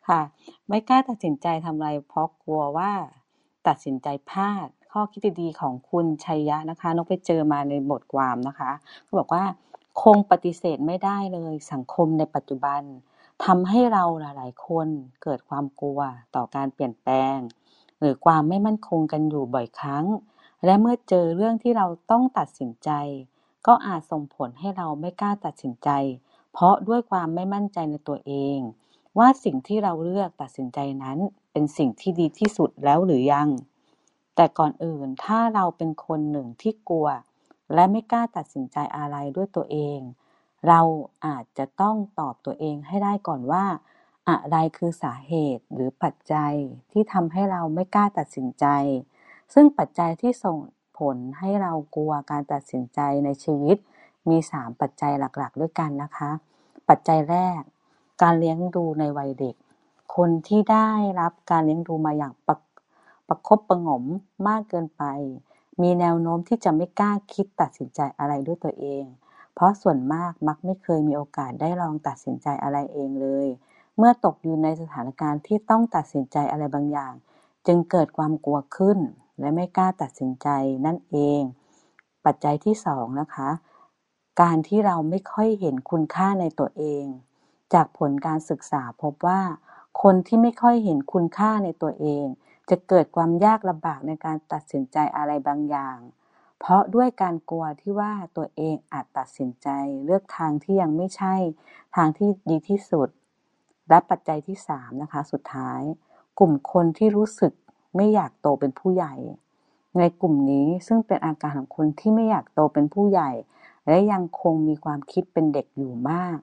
[0.07, 0.21] ค่ะ
[0.67, 2.91] ไม่กล้าตัดสินใจทำอะไร เพราะกลัวว่า
[3.67, 8.71] ตัดสินใจพลาดข้อคิดดีๆของคุณชัยยะนะคะนกไปเจอมาในบทความนะคะ
[9.05, 9.43] เขาบอกว่า
[10.01, 12.81] คงปฏิเสธไม่ได้เลยสังคมในปัจจุบัน
[13.45, 14.87] ทำให้เราหลาย ๆ คน
[15.23, 15.99] เกิดความกลัว
[16.35, 17.37] ต่อการเปลี่ยนแปลง
[17.99, 20.05] หรือความไม่มั่นคงกันอยู่บ่อยครั้ง
[20.65, 22.89] และเมื่อเจอเรื่องที่เราต้องตัดสินใจ
[23.67, 25.89] ก็อาจส่งผลให้เราไม่กล้าตัดสินใจ
[26.53, 28.57] เพราะด้วยความไม่มั่นใจในตัวเอง
[29.17, 31.17] ว่าสิ่งที่เราเลือกตัดสินใจนั้น
[31.51, 33.49] เป็นสิ่งที่ดีที่สุดแล้วหรือยัง
[34.35, 37.07] แต่ก่อนอื่นถ้าเราเป็นคนหนึ่งที่กลัว
[37.73, 39.99] และไม่กล้าตัดสินใจอะไรด้วยตัวเอง
[40.67, 40.81] เรา
[41.25, 43.65] อาจจะต้องตอบตัวเองให้ได้ก่อนว่า
[44.29, 46.53] อะไรคือสาเหตุหรือปัจจัย
[46.91, 48.65] ที่ทำให้เราไม่กล้าตัดสินใจ
[49.53, 50.57] ซึ่งปัจจัยที่ส่ง
[50.99, 53.77] ผลให้เรากลัวการตัดสินใจในชีวิต
[54.29, 56.31] มี 3 ปัจจัยหลักๆ ด้วยกันนะคะ
[56.89, 57.61] ปัจจัยแรก
[58.21, 59.55] การเลี้ยงดูในวัยเด็ก
[60.15, 62.57] คนที่ได้รับการเลี้ยงดูมาอย่างประ
[63.27, 64.03] ประคบประงม
[64.47, 65.03] มากเกินไป
[65.81, 69.03] มีแนวโน้มที่จะไม่กล้าคิดตัดสินใจอะไรด้วยตัวเอง
[69.53, 73.47] เพราะส่วนมากมักไม่เคยมีโอกาสได้ลองตัดสินใจอะไรเองเลย
[73.97, 77.13] เมื่อตกอยู่ในสถานการณ์ที่ต้องตัดสินใจอะไรบางอย่าง
[77.67, 78.99] จึงเกิดความกลัวขึ้น
[79.39, 80.47] และไม่กล้าตัดสินใจ
[80.85, 81.41] นั่นเอง
[82.25, 83.49] ปัจจัยที่สองนะคะ
[84.41, 87.05] การที่เราไม่ค่อยเห็นคุณค่าในตัวเอง
[87.73, 89.41] จากผลการศึกษาพบว่า
[90.01, 92.25] คนที่ไม่ค่อยเห็นคุณค่าในตัวเอง
[92.69, 95.97] จะเกิดความยากลำบากในการตัดสินใจอะไรบางอย่าง
[96.59, 99.67] เพราะด้วยการกลัวที่ว่าตัวเองอาจตัดสินใจ
[100.05, 101.35] เลือกทางที่ยังไม่ใช่
[101.95, 103.09] ทางที่ดีที่สุด
[103.89, 105.81] และปัจจัยที่สามนะคะ สุดท้าย
[106.39, 107.53] กลุ่มคนที่รู้สึก
[107.95, 109.15] ไม่อยากโตเป็นผู้ใหญ่
[109.99, 113.31] ในกลุ่มนี้ซึ่งเป็นอาการของคนที่ไม่อยากโตเป็นผู้ใหญ่
[113.87, 116.37] และยังคงมีความคิดเป็นเด็กอยู่มาก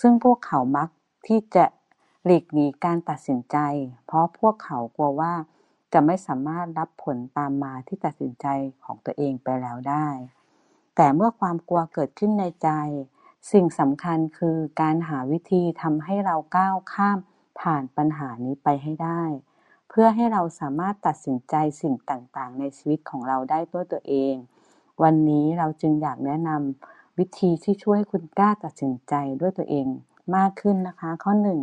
[0.00, 0.88] ซึ่งพวกเขามัก
[1.26, 1.64] ที่จะ
[2.24, 3.56] หลีกหนีการตัดสินใจ
[4.06, 5.32] เพราะพวกเขากลัวว่า
[5.92, 8.46] จะไม่สามารถรับผลตามมาที่ตัดสินใจ
[8.84, 10.08] ของตัวเองไปแล้วได้
[10.96, 12.70] แต่เมื่อความกลัวเกิดขึ้นในใจ
[13.52, 17.18] สิ่งสำคัญคือการหาวิธีทำให้เราก้าวข้าม
[17.60, 19.22] ผ่านปัญหานี้ไปให้ได้
[19.88, 24.34] เพื่อให้เราสามารถตัดสินใจสิ่งต่างๆ ในชีวิตของเราได้ด้วยตัวเอง
[25.02, 29.86] วันนี้เราจึงอยากแนะนำวิธีที่ช่วยให้คุณกล้าตัดสินใจด้วยตัวเอง
[30.36, 31.60] มากขึ้นนะคะ ข้อหนึ่ง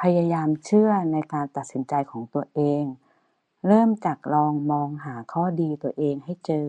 [0.00, 2.84] พยายามเชื่อในการตัดสินใจของตัวเอง
[3.66, 6.68] เริ่มจากลองมองหาข้อดีตัวเองให้เจอ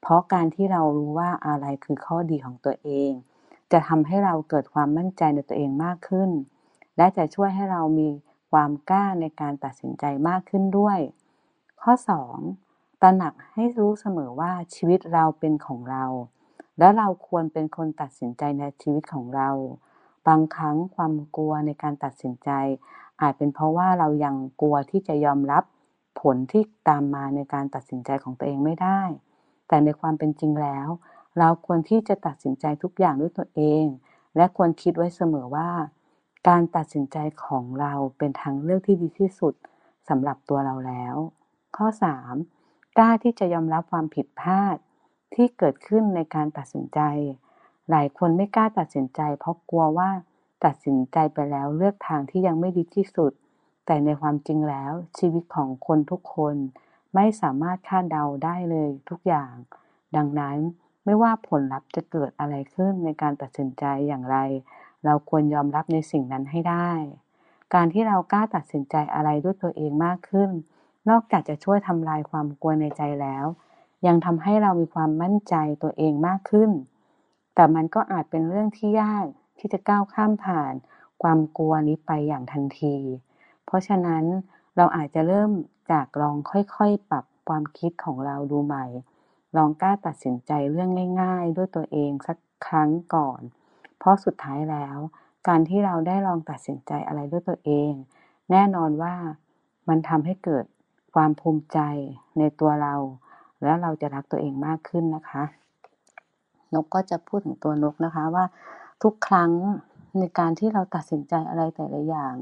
[0.00, 3.10] เพราะการที่เรารู้ว่าอะไรคือข้อดีของตัวเอง
[3.72, 6.30] จะทำให้เราเกิดความมั่นใจในตัวเองมากขึ้น
[6.96, 8.08] และจะช่วยให้เรามี
[8.50, 10.98] ความกล้าในการตัดสินใจมากขึ้นด้วย
[11.82, 11.92] ข้อ
[12.48, 13.00] 2.
[13.02, 16.04] ตระหนักให้รู้เสมอว่าชีวิตเราเป็นของเรา
[16.78, 19.50] และเราควรเป็นคนตัดสินใจในชีวิตของเรา
[20.26, 22.50] บางครั้งความกลัวในการตัดสินใจ
[23.20, 25.64] อาจเป็นเพราะว่าเรายังกลัวที่จะยอมรับ
[26.20, 29.00] ผลที่ตามมาในการตัดสินใจของตัวเองไม่ได้
[29.68, 30.88] แต่ในความเป็นจริงแล้ว
[31.38, 33.84] เราควรที่จะตัดสินใจทุกอย่างด้วยตัวเอง
[34.36, 35.70] และควรคิดไว้เสมอว่า
[36.48, 39.54] การตัดสินใจของเราเป็นทางเลือกที่ดีที่สุด
[40.08, 41.16] สำหรับตัวเราแล้ว
[41.76, 41.86] ข้อ
[42.42, 42.96] 3.
[42.96, 44.76] กล้าที่จะยอมรับความผิดพลาด
[45.34, 47.00] ที่เกิดขึ้นในการตัดสินใจ
[47.90, 50.10] หลายคนไม่กล้าตัดสินใจ เพราะกลัวว่า
[50.64, 53.32] ตัดสินใจไปแล้วเลือกทางที่ยังไม่ดีที่สุด
[53.92, 56.56] แต่ในความจริงแล้ว ชีวิตของคนทุกคน
[57.14, 59.54] ไม่สามารถคาดเดาได้เลยทุกอย่าง
[60.16, 60.58] ดังนั้น
[61.04, 64.36] ไม่ว่าผลลัพธ์จะเกิดอะไรขึ้นในการตัดสินใจอย่างไร
[65.04, 66.92] เราควรยอมรับในสิ่งนั้นให้ได้
[67.74, 70.50] การที่เรากล้าตัดสินใจอะไรด้วยตัวเองมากขึ้น
[71.08, 73.46] นอกจากจะช่วยทำลายความกลัวในใจแล้ว
[74.06, 76.70] ยังทำให้เรามีความมั่นใจตัวเองมากขึ้น
[77.54, 79.26] แต่มันก็อาจเป็นเรื่องที่ยาก
[79.58, 80.74] ที่จะก้าวข้ามผ่าน
[81.22, 82.96] ความกลัวนี้ไปอย่างทันที
[83.70, 84.24] เพราะฉะนั้น
[84.76, 85.50] เราอาจจะเริ่ม
[85.92, 88.86] จากลองค่อยๆ ปรับความคิดของเราดูใหม่
[89.56, 90.90] ลองกล้าตัดสินใจเรื่อง
[91.22, 93.40] ง่าย ๆ ด้วยตัวเองสักครั้งก่อน
[93.98, 94.98] เพราะสุดท้ายแล้ว
[95.48, 97.92] การที่เราได้ลองตัดสินใจอะไรด้วยตัวเอง
[98.50, 99.14] แน่นอนว่า
[99.88, 100.64] มันทำให้เกิด
[101.14, 101.78] ความภูมิใจ
[102.38, 102.94] ในตัวเรา
[103.62, 105.44] แล้วเราจะรักตัวเองมากขึ้นนะคะ
[106.74, 108.44] นกก็จะพูดถึงตัวนกนะคะว่า
[109.02, 109.50] ทุกครั้ง
[110.18, 112.34] ในการที่เราตัดสินใจอะไรแต่ละอย่าง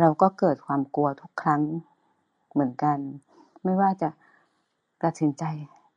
[0.00, 1.62] เราก็เกิดความกลัวทุกครั้ง
[2.52, 2.98] เหมือนกัน
[3.64, 4.08] ไม่ว่าจะ
[5.04, 5.44] ตัดสินใจ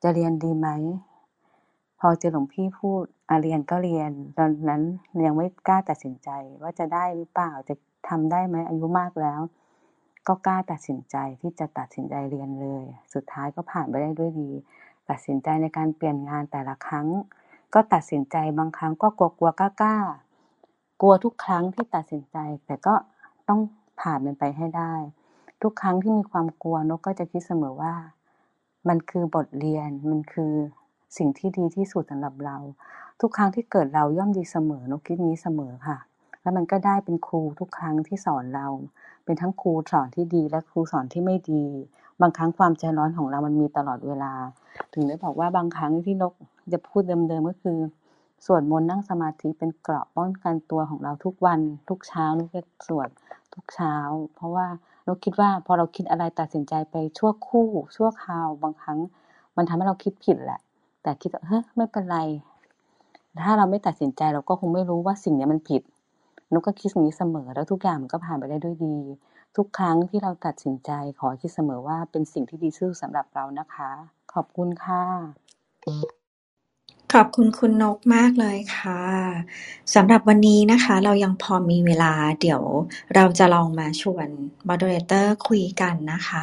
[0.03, 0.69] จะเรียนดีไหม
[1.99, 4.81] พอเจอหลวงพี่พูดอาเรียนก็เรียน ตอนนั้น
[5.25, 6.29] ยังไม่กล้าตัดสินใจ
[6.61, 7.75] ว่าจะได้หรือเปล่าจะ
[8.07, 9.41] ทำได้ไหมอายุมากแล้ว
[10.27, 14.51] ก็กล้าตัดสินใจที่จะตัดสินใจเรียนเลย สุดท้ายก็ผ่านไปได้ด้วยดี
[15.09, 17.07] ตัดสินใจในการเปลี่ยนงานแต่ละครั้ง
[17.73, 19.97] ก็ตัดสินใจบางครั้งก็กลัวกลัวกล้ากล้า
[21.01, 22.95] กลัวทุกครั้งที่ตัดสินใจแต่ก็
[23.47, 23.59] ต้อง
[24.01, 24.93] ผ่านมันไปให้ได้
[25.61, 27.93] ทุกครั้งที่มีความกลัวนกก็จะคิดเสมอว่า
[28.87, 30.53] มันคือบทเรียนมันคือ
[31.17, 32.57] สิ่งที่ดีที่สุดสำหรับเรา
[33.21, 35.97] ทุกครั้งที่เกิดเราย่อมดีเสมอนกคิดนี้เสมอค่ะ
[36.41, 38.67] แล้วมันก็ได้เป็นครูทุกครั้งที่สอนเรา
[39.25, 41.65] เป็นทั้งครูสอนที่ดีและครูสอนที่ไม่ดี
[42.21, 44.33] บางครั้งความใจร้อนของเรามันมีตลอดเวลา
[44.93, 46.33] ถึงได้บอกว่าบางครั้งที่นก
[46.73, 47.77] จะพูดเดิมๆก็คือ
[48.45, 53.09] สวดมนต์นั่งสมาธิเป็นเกราะป้องกันตัวของเราทุกวัน ทุกเช้านุกจะสวด
[53.53, 53.95] ทุกเช้า
[54.35, 54.67] เพราะว่า
[55.05, 58.99] เราคิดว่าพอเราคิดอะไรตัดสินใจไปชั่วคู่ ชั่วคราวบางครั้ง
[59.57, 60.59] มันทำให้เราคิดผิดแหละ
[61.03, 62.19] แต่คิดว่าเฮ้ยไม่เป็นไร
[63.43, 65.81] ถ้าเราไม่ตัดสินใจเราก็คงไม่รู้ว่าสิ่งนี้มันผิด
[66.51, 68.97] นุกก็คิดอย่างนี้เสมอแล้วทุกอย่างมันก็ผ่านไปได้ด้วยดี
[69.55, 73.91] ทุกครั้งที่เราตัดสินใจขอคิดเสมอว่าเป็นสิ่งที่ดีที่สุดสำหรับเรานะคะ
[74.33, 76.24] ขอบคุณค่ะ
[77.19, 79.01] ขอบคุณคุณนกมากเลยค่ะ
[79.95, 82.61] สำหรับวันนี้นะคะ เรายังพอมีเวลาเดี๋ยว
[83.15, 84.27] เราจะลองมาชวน
[84.67, 86.41] มอดเรเตอร์คุยกันนะคะ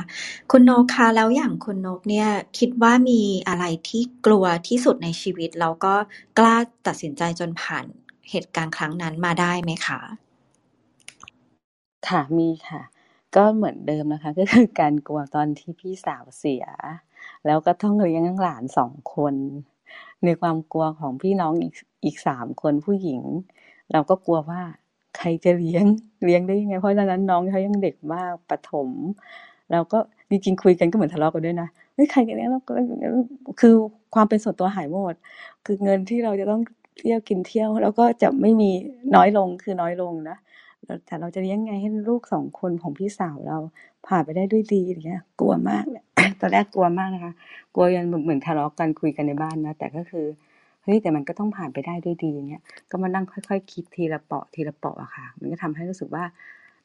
[0.50, 5.94] คุณนกคะแล้วอย่างคุณนกเนี่ยคิดว่ามีอะไรที่กลัวที่สุดในชีวิต แล้วก็
[6.38, 6.56] กล้า
[6.86, 7.84] ตัดสินใจจนผ่าน
[8.30, 10.00] เหตุการณ์ครั้งนั้นมาได้ไหมคะ
[12.08, 12.82] ค่ะมีค่ะ
[13.36, 16.64] ก็เหมือนเดิมนะคะ ก็คือการกลัวตอนที่พี่สาวเสีย
[17.46, 19.36] แล้วก็ต้องเลี้ยงหลานสองคน
[20.24, 21.74] ในความกลัวของพี่น้องอีก
[22.04, 23.20] อีกสามคนผู้หญิง
[23.92, 24.62] เราก็กลัวว่า
[25.16, 25.84] ใครจะเลี้ยง
[26.24, 28.88] เลี้ยงได้ยังไง เพราะตอนนั้นน้องเขายังเด็กมากปฐม
[29.72, 29.98] เราก็
[30.30, 32.60] จริงๆคุยกันก็เหมือนทะเลาะกันด้วยนะเฮ้ยใครจะเลี้ยงเรา
[33.60, 33.74] คือ
[34.14, 35.14] ความเป็นส่วนตัวหายหมด
[35.66, 36.62] คือเงินที่เราจะต้อง
[36.96, 38.70] เที่ยวกินเที่ยว แล้วก็จะไม่มี
[39.14, 40.36] น้อยลงคือน้อยลงนะ
[41.06, 43.58] แต่เราจะเลี้ยงไงให้ลูกสองคนของพี่สาวเรา
[44.06, 46.02] ผ่านไปได้ด้วยดีอย่างเงี้ย กลัวมากเลย
[46.42, 47.32] ตอนแรกกลัวมากนะคะ
[47.74, 50.26] กลัวยันเหมือนทะเลาะกันคุยกันในบ้านนะ แต่ก็คือ
[50.82, 56.24] เฮ้ยแต่มันก็ต้องผ่านไปได้ด้วยดีอย่างเงี้ยก็มานั่งค่อยๆคคิดทีละเปาะทีละเปาะอะค่ะ มันก็ทำให้รู้สึกว่า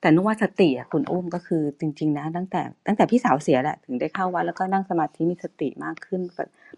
[0.01, 6.21] แต่นึกว่าสติอะคุณอุ้มก็คือจริง ๆ นะ ตั้งแต่ตั้งแต่พี่สาวเสียแหละ ถึงได้เข้าวัดแล้วก็นั่งสมาธิมีสติมากขึ้น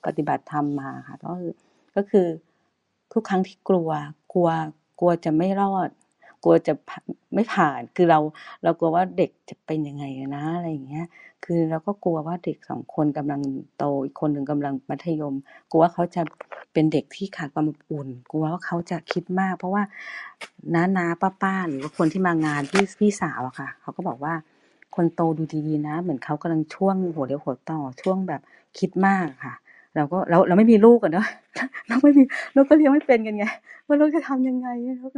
[0.06, 1.52] ปฏิบัติธรรมมาค่ะ ก็คือ
[1.96, 2.28] ก็คือ
[3.14, 3.90] ทุกครั้งที่กลัว
[4.34, 4.50] กลัว
[5.00, 5.90] กลัวจะไม่รอด
[6.44, 6.74] กลัวจะ
[7.34, 8.20] ไม่ผ่านคือเรา
[8.64, 10.04] เรากลัวว่าเด็กจะเป็นยังไง
[10.36, 11.08] นะอะไรอย่างเงี้ย
[11.46, 13.42] คือเราก็กลัวว่าเด็กสองคนกำลัง
[13.78, 15.36] โตอีกคนหนึ่งกำลังมัธยม
[15.72, 16.22] กลัวว่าเขาจะ
[16.74, 19.84] เป็นเด็กที่ขาดความอบอุ่น กลัวว่าเขาจะคิดมาก เพราะว่า
[20.76, 24.34] น้านาป้าป้าหรือว่าคนที่มางานพี่พี่สาวอะค่ะเขาก็บอกว่า
[24.96, 28.42] คนโตดูดีๆนะ เหมือนเขากำลังช่วงหัวเดียวหัวต่อช่วงแบบ
[28.80, 29.56] คิดมากค่ะ
[29.96, 31.28] เราก็เราเราไม่มีลูกอะเนาะ
[31.88, 32.24] เราไม่มี
[32.54, 33.46] เราก็เลี้ยงไม่เป็นกันไง
[33.88, 34.68] ว่าเราจะทำยังไง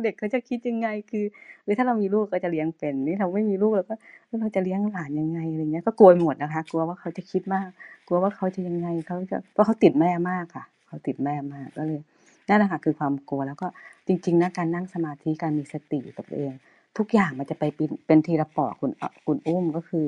[0.03, 1.23] เด็กเขาจะคิดยังไง คือ
[1.63, 3.95] หรือถ้าเรามีลูกก็จะเลี้ยงเป็นนี่เราไม่มีลูกเราก็
[4.41, 7.69] เราจะเลี้ยงหลานยังไงอะไรเงี้ยก็กลัวหมดนะคะ กลัวว่าเขาจะคิดมาก
[8.07, 12.01] กลัวว่าเขาจะยังไงเขาจะเพราะเขาติดแม่มากค่ะ เขาติดแม่มากก็เลย
[12.47, 13.67] นั่นแหละค่ะคือความกลัวแล้วก็
[14.07, 16.53] จริงๆนะการนั่งสมาธิการมีสติกับตัวเอง
[16.97, 17.63] ทุกอย่างมันจะไป
[18.07, 18.91] เป็นทีละปอคุณ
[19.25, 20.05] คุณอุ้มก็คือ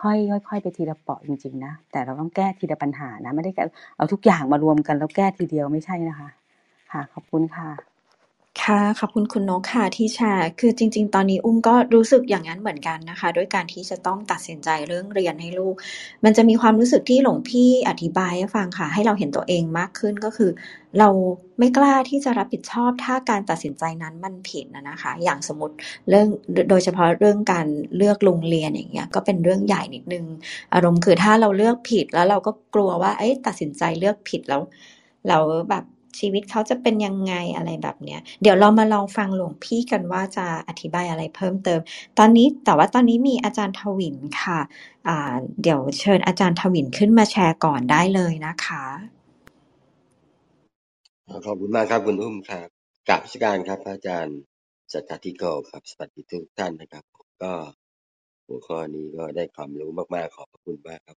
[0.00, 3.52] ค่อยๆค่อย ๆ ไปทีละเปาะจริง ๆ นะ แต่เราต้องแก้ทีละปัญหานะ ไม่ได้
[3.96, 6.28] เอาทุกอย่างมารวมกันแล้วแก้ทีเดียวไม่ใช่นะคะ
[6.92, 7.93] ค่ะ ขอบคุณค่ะ
[8.62, 15.74] ค่ะ ขอบคุณคุณนกค่ะที่แชร์ คือจริง ๆ ตอนนี้อุ้มก็รู้สึกอย่างนั้นเหมือนกันนะคะ ด้วยการที่จะต้องตัดสินใจเรื่องเรียนให้ลูก
[16.24, 20.50] มันจะมีความรู้สึกที่หลวงพี่อธิบายให้ฟังค่ะ ให้เราเห็นตัวเองมากขึ้นก็คือ
[20.98, 21.08] เรา
[21.58, 25.74] ไม่กล้าที่จะรับผิดชอบถ้าการตัดสินใจนั้นมันผิดนะนะคะ อย่างสมมติ
[26.08, 26.26] เรื่อง
[26.70, 30.24] โดยเฉพาะเรื่องการเลือกโรงเรียนอย่างเงี้ยก็เป็นเรื่องใหญ่นิดนึง
[30.74, 34.60] อารมณ์คือถ้าเราเลือกผิดแล้วเราก็กลัวว่าเอ้ตัดสินใจเลือกผิดแล้ว
[35.28, 35.38] เรา
[35.70, 35.84] แบบ
[36.20, 41.80] ชีวิตเขาจะเป็นยังไงอะไรแบบเนี้ย เดี๋ยวเรามาลองฟังหลวงพี่กันว่าจะอธิบายอะไรเพิ่มเติม
[42.18, 45.16] ตอนนี้แต่ว่าตอนนี้มีอาจารย์ทวินค่ะะ
[45.62, 48.84] เดี๋ยวเชิญอาจารย์ทวินขึ้นมาแชร์ก่อนได้เลยนะคะ
[51.46, 52.68] ขอบคุณมากครับคุณอุ้มครับ
[53.08, 54.38] กราบสการครับอาจารย์
[54.92, 57.04] สัจติโกครับสวัสดีทุกท่านนะครับ
[57.42, 57.52] ก็
[58.46, 61.18] หัวข้อนี้ก็ได้ความรู้มากๆขอบคุณมากครับ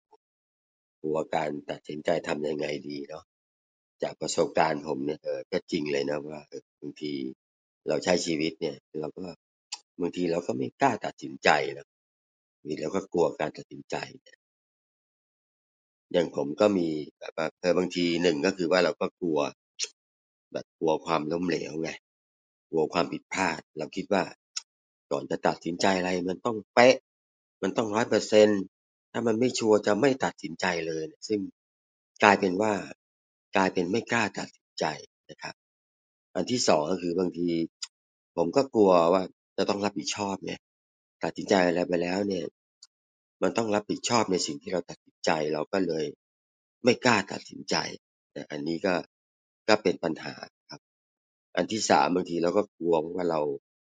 [1.02, 3.24] หัวการตัดสินใจทำยังไงดีเนาะ
[4.02, 6.40] จากประสบการณ์ผมเนี่ย เออ ก็จริงเลยนะว่า
[6.80, 7.12] บางที
[7.88, 9.26] เราใช้ชีวิตเนี่ย เราก็
[10.00, 11.86] บางทีเราก็ไม่กล้าตัดสินใจนะ
[12.66, 14.38] มีเราก็กลัวการตัดสินใจเนี่ย
[16.12, 19.40] อย่างผมก็มีแบบว่า เออ บางทีหนึ่งก็คือว่าเราก็กลัว
[20.52, 21.90] แบบกลัวความล้มเหลวไง
[22.70, 24.24] กลัวความผิดพลาด เราคิดว่า
[25.10, 26.96] ก่อนจะตัดสินใจอะไรมันต้องเป๊ะ
[27.62, 28.48] มันต้องร้อยเปอร์เซ็น
[29.12, 31.40] ถ้ามันไม่ชัวร์จะไม่ตัดสินใจเลย ซึ่ง
[32.22, 32.72] กลายเป็นว่า
[33.56, 34.84] กลายเป็นไม่กล้าตัดสินใจ
[35.30, 35.54] นะครับ
[36.34, 37.48] อันที่สองก็คือบางที
[38.36, 39.22] ผมก็กลัวว่า
[39.56, 40.60] จะต้องรับผิดชอบเนี่ย
[41.24, 42.44] ตัดสินใจอะไรไปแล้วเนี่ย
[43.42, 46.06] มันต้องรับผิดชอบในสิ่งที่เราตัดสินใจเราก็เลย
[46.84, 47.76] ไม่กล้าตัดสินใจ
[48.32, 48.94] แต่อันนี้ก็
[49.68, 50.34] ก็เป็นปัญหา
[50.70, 50.80] ครับ
[51.56, 53.40] อันที่สามบางทีเราก็กลัวว่าเรา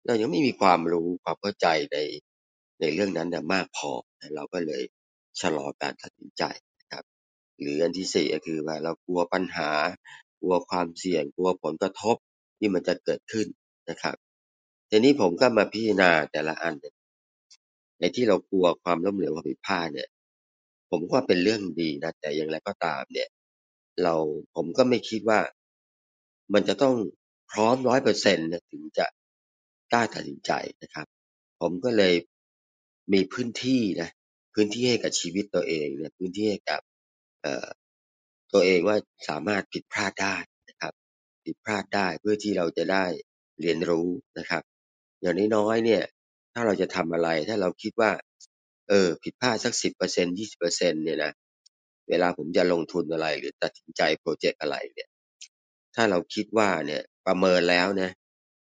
[0.06, 1.98] เรายังไม่มีความรู้ความเข้าใจใน
[2.80, 3.90] ในเรื่องนั้นมากพอ
[4.36, 4.82] เราก็เลย
[5.40, 6.44] ชะลอการตัดสินใจ
[7.60, 9.70] หรืออันที่สี่ก็คือว่าเรากลัวปัญหา
[10.40, 12.16] กลัวความเสี่ยง กลัวผลกระทบ
[12.58, 13.46] ที่มันจะเกิดขึ้น
[13.90, 14.16] นะครับ
[14.90, 16.74] ทีนี้ผมก็มาพิจารณาแต่ละอัน
[18.00, 20.08] ในที่เรากลัวความล้มเหลวความผิดพลาดเนี่ย
[20.90, 23.28] ผมว่าเป็นเรื่องดีนะ แต่อย่างไรก็ตามเนี่ย
[24.02, 24.14] เรา
[24.54, 25.40] ผมก็ไม่คิดว่า
[26.54, 26.94] มันจะต้อง
[27.50, 29.06] พร้อมร้อยเปอร์เซ็นต์ถึงจะ
[29.92, 31.06] กล้าตัดสินใจนะครับ
[31.60, 32.14] ผมก็เลย
[33.12, 34.10] มีพื้นที่นะ
[34.54, 36.80] พื้นที่ให้กับชีวิตตัวเองเนี่ยพื้นที่ให้กับ
[38.52, 38.96] ตัวเองว่า
[39.28, 40.36] สามารถผิดพลาดได้
[40.68, 40.92] นะครับ
[41.44, 43.04] ผิดพลาดได้เพื่อที่เราจะได้
[43.60, 44.62] เรียนรู้นะครับ
[45.20, 46.02] อย่างน้อยๆเนี่ย
[46.54, 48.12] ถ้าเราจะทำอะไรถ้าเราคิดว่า
[48.88, 51.32] เออ ผิดพลาดสักสิบเปอร์เซ็นยี่สิบเปอร์เซ็นเนี่ยนะ
[52.08, 55.08] เวลาผมจะลงทุนอะไร หรือตัดสินใจโปรเจกต์อะไรเนี่ย
[55.94, 58.10] ถ้าเราคิดว่าเนี่ยประเมินแล้วนะ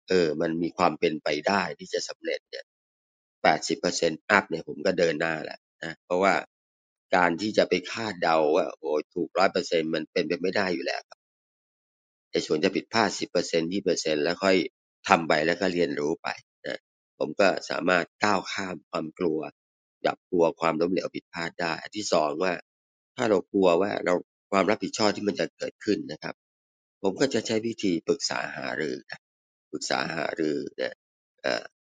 [0.08, 2.64] เออ มันมีความเป็นไปได้ที่จะสำเร็จเนี่ย
[3.42, 6.34] แปดสิบเปอร์เซ็นต์ up เนี่ยผมก็เดินหน้าแหละนะเพราะว่า
[7.14, 11.18] การที่จะไปคาดเดาว่าโอ้ถูกร้อยเปอร์เซ็นมันเป็นไปไม่ได้อยู่แล้วครับ
[12.30, 14.56] แต่ส่วนจะผิดพลาดสิบเปอร์เซ็นยี่เปอร์เซ็นแล้วค่อย
[15.08, 16.28] ทำไปแล้วก็เรียนรู้ไป
[16.66, 16.78] นะ
[17.18, 19.40] ผมก็สามารถก้าวข้ามความกลัว
[20.06, 22.52] จับกลัวความล้มเหลวผิดพลาดได้ที่สองว่า
[23.16, 24.14] ถ้าเรากลัวว่าเรา
[24.52, 26.34] ความรับผิดชอบที่มันจะเกิดขึ้นนะครับ
[27.02, 29.20] ผมก็จะใช้วิธีปรึกษาหารือนะ
[29.70, 30.94] ปรึกษาหารือนะ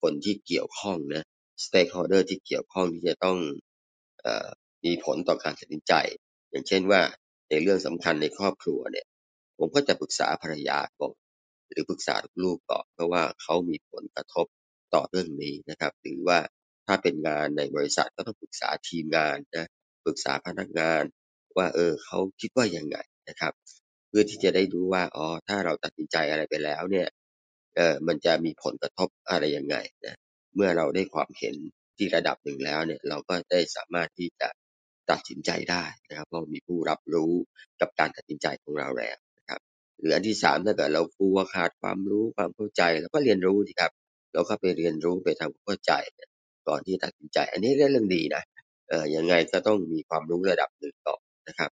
[0.01, 1.23] คนที่เกี่ยวข้องนะ
[1.65, 3.37] stakeholder ที่เกี่ยวข้องที่จะต้อง
[4.21, 5.93] เมีผลต่อการตัดสินใจ
[6.49, 7.01] อย่างเช่นว่า
[7.49, 9.05] ในเรื่องสำคัญในครอบครัวเนี่ย
[9.57, 11.13] ผมก็จะปรึกษาภรรยาก่อน
[11.69, 14.45] หรือปรึกษาลูกก่อนเพราะว่าเขามีผลกระทบ
[14.93, 16.39] ต่อเรื่องนี้นะครับ หรือว่า
[16.87, 19.67] ถ้าเป็นงานในบริษัทก็ต้องปรึกษาทีมงานนะ
[20.05, 21.03] ปรึกษาพนักงาน
[21.57, 22.97] ว่าเออเขาคิดว่ายังไง
[23.29, 23.53] นะครับ
[24.07, 27.07] เพื่อที่จะได้รู้ว่าอ๋อถ้าเราตัดสินใจอะไรไปแล้วเนี่ย
[27.75, 30.15] เออมันจะมีผลกระทบอะไรยังไงนะ
[30.55, 31.55] เมื่อเราได้ความเห็น
[31.97, 34.49] ที่ระดับหนึ่งแล้วเนี่ย เราก็ได้สามารถที่จะ
[35.11, 37.33] ตัดสินใจได้นะครับเพราะมีผู้รับรู้
[37.81, 39.61] กับการตัดสินใจของเราแล้วนะครับ
[39.99, 43.91] หรืออันที่สามถ้าเกิดเรากลัวขาดความรู้ความเข้าใจเราก็เรียนรู้สิครับ
[44.33, 45.93] เราก็ไปเรียนรู้ไปทำความเข้าใจ
[46.67, 48.43] ก่อนที่ตัดสินใจ อันนี้เรื่องดีนะ
[48.89, 51.71] เออยังไงก็ต้องมีความรู้ระดับหนึ่งก่อนนะครับ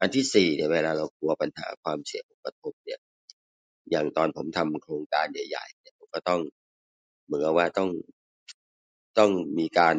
[0.00, 3.00] อันที่สี่เนี่ยเวลาเรากลัวปัญหาความเสี่ยงผลกระทบเนี่ย
[3.90, 6.40] อย่างตอนผมทำโครงการใหญ่ๆเนี่ยผมก็ต้อง
[7.26, 7.90] เหมือนว่าต้อง
[9.18, 9.96] ต้องมีการ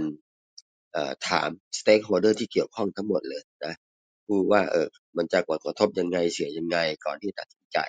[1.29, 3.73] ถาม stakeholder ที่เกี่ยวข้องทั้งหมดเลยนะ
[4.27, 7.79] พูดว่าเออมันจะกระทบยังไงเสียยังไงก่อนที่ตัดสินใจ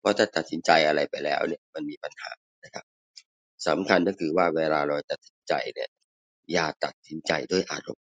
[0.00, 2.30] เพราะถ้าตัดสินใจอะไรไปแล้วเนี่ยมันมีปัญหา
[2.64, 2.84] นะครับ
[3.68, 5.90] สำคัญก็คือว่าเวลาเราตัดสินใจเนี่ย
[6.52, 8.04] อย่าตัดสินใจด้วยอารมณ์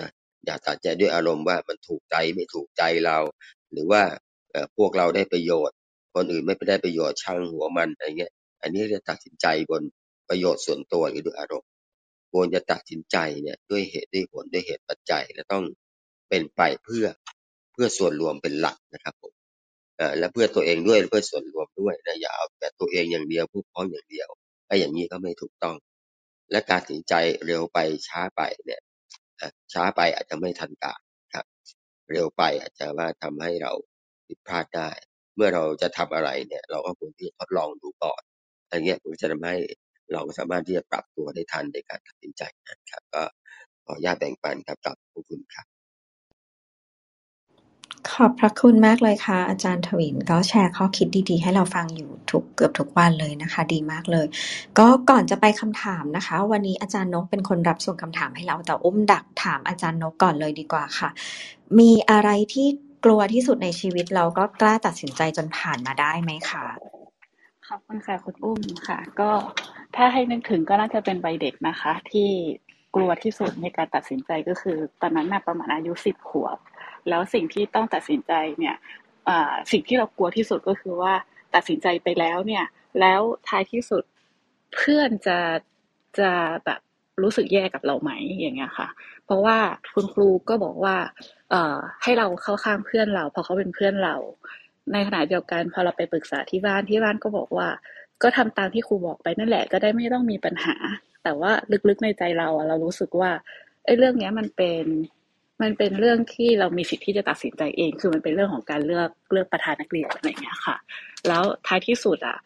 [0.00, 0.10] นะ
[0.46, 3.18] อย่าตัดใจด้วยอารมณ์ว่ามันถูกใจไม่ถูกใจเรา
[3.72, 4.02] หรือว่า
[4.76, 5.76] พวกเราได้ประโยชน์
[6.14, 9.82] คนอื่นไม่ได้ประโยชน์ช่างหัวมันอะไรเงี้ย อันนี้จะตัดสินใจบน
[10.28, 11.70] ประโยชน์ส่วนตัวหรือด้วยอารมณ์
[12.34, 15.64] ควรจะตัดสินใจเนี่ยด้วยเหตุด้วยผลด้วยเหตุปัจจัย และต้อง
[16.28, 17.06] เป็นไปเพื่อ
[17.72, 19.32] เพื่อส่วนรวมเป็นหลักนะครับผม
[20.18, 24.28] และเพื่อตัวเองด้วยเพื่อส่วนรวมด้วยนะอย่าเอาแต่ตัวเองอย่างเดียวผู้พร้องอย่างเดียว
[24.66, 25.76] ไอ้อย่างนี้ก็ไม่ถูกต้อง
[26.50, 27.14] และการตัดสินใจ
[27.46, 28.82] เร็วไปช้าไปเนี่ย
[29.72, 31.00] ช้าไปอาจจะไม่ทันการ
[31.34, 31.46] ครับ
[32.12, 33.72] เร็วไปอาจจะว่าทำให้เรา
[34.26, 34.90] ผิดพลาดได้
[35.36, 38.22] เมื่อเราจะทำอะไรเนี่ย เราก็ควรที่จะทดลองดูก่อน
[38.70, 39.56] อันนี้มันจะทำให้
[40.12, 43.22] เราสามารถที่จะปรับตัวได้ทันในการตัดสินใจนะครับ ก็
[43.84, 45.66] ขออนุญาตแบ่งปันครับกับผู้คุณครับ
[48.10, 54.26] ขอบพระคุณมากเลยค่ะ อาจารย์ทวินก็แชร์ข้อคิดดีๆ ให้เราฟังอยู่ทุกเกือบทุกวันเลยนะคะ ดีมากเลย
[54.78, 61.10] ก็ก่อนจะไปคำถามนะคะ วันนี้อาจารย์นกเป็นคนรับส่งคำถามให้เราแต่อุ้มดักถามอาจารย์นกก่อนเลยดีกว่าค่ะ
[61.78, 62.68] มีอะไรที่
[63.04, 66.66] กลัวที่สุดในชีวิตเราก็กล้าตัดสินใจจนผ่านมาได้ไหมคะ
[67.68, 69.30] ขอบคุณค่ะคุณอุ้มค่ะ ก็
[69.96, 72.30] ถ้าให้นึกถึงก็น่าจะเป็นใบเด็กนะคะ ที่
[72.94, 76.58] กลัวที่สุดในการตัดสินใจก็คือ ตอนนั้นน่ะประมาณอายุสิบขวบ
[77.08, 78.76] แล้วสิ่งที่ต้องตัดสินใจเนี่ย
[79.72, 81.14] สิ่งที่เรากลัวที่สุดก็คือว่า
[81.54, 82.64] ตัดสินใจไปแล้วเนี่ย
[83.00, 84.04] แล้วท้ายที่สุด
[84.74, 85.38] เพื่อนจะ
[86.18, 86.30] จะ
[86.64, 86.80] แบบ
[87.22, 88.88] รู้สึกแย่กับเราไหมอย่างเงี้ยค่ะ
[89.24, 89.58] เพราะว่า
[89.94, 90.96] คุณครูก็บอกว่า
[91.50, 94.14] เอ่อ ให้เราเข้าข้างเพื่อนเราเพราะเขาเป็นเพื่อนเรา
[94.92, 97.68] ในขณะเดียวกันพอเราไปปรึกษาที่บ้านที่บ้านก็บอกว่า
[98.22, 100.74] ก็ทำตามที่ครูบอกไปนั่นแหละก็ได้ไม่ต้องมีปัญหา
[101.24, 101.52] แต่ว่า
[101.88, 103.30] ลึกๆในใจเราอะเรารู้สึกว่า
[103.84, 104.84] ไอ้เรื่องเนี้ยมันเป็น
[105.62, 110.76] มันเป็นเรื่องที่เรามีสิทธิ์ที่จะตัดสินใจเอง คือมันเป็นเรื่องของการเลือกเลือกประธานนักเรียนอะไรเงี้ยค่ะ
[111.28, 112.38] แล้วท้ายที่สุดอะ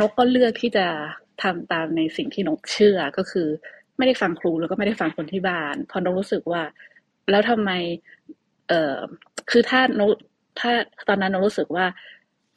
[0.00, 0.86] นกก็เลือกที่จะ
[1.42, 3.48] ทำตามในสิ่งที่นกเชื่อก็คือ
[3.96, 6.62] ไม่ได้ฟังครูแล้วก็ไม่ได้ฟังคนที่บ้านพอนกรู้สึกว่า
[7.30, 7.70] แล้วทำไม
[8.68, 8.98] เอ่อ
[9.50, 10.10] คือถ้านก
[10.60, 10.70] ถ้า
[11.08, 11.86] ตอนนั้นนกรู้สึกว่า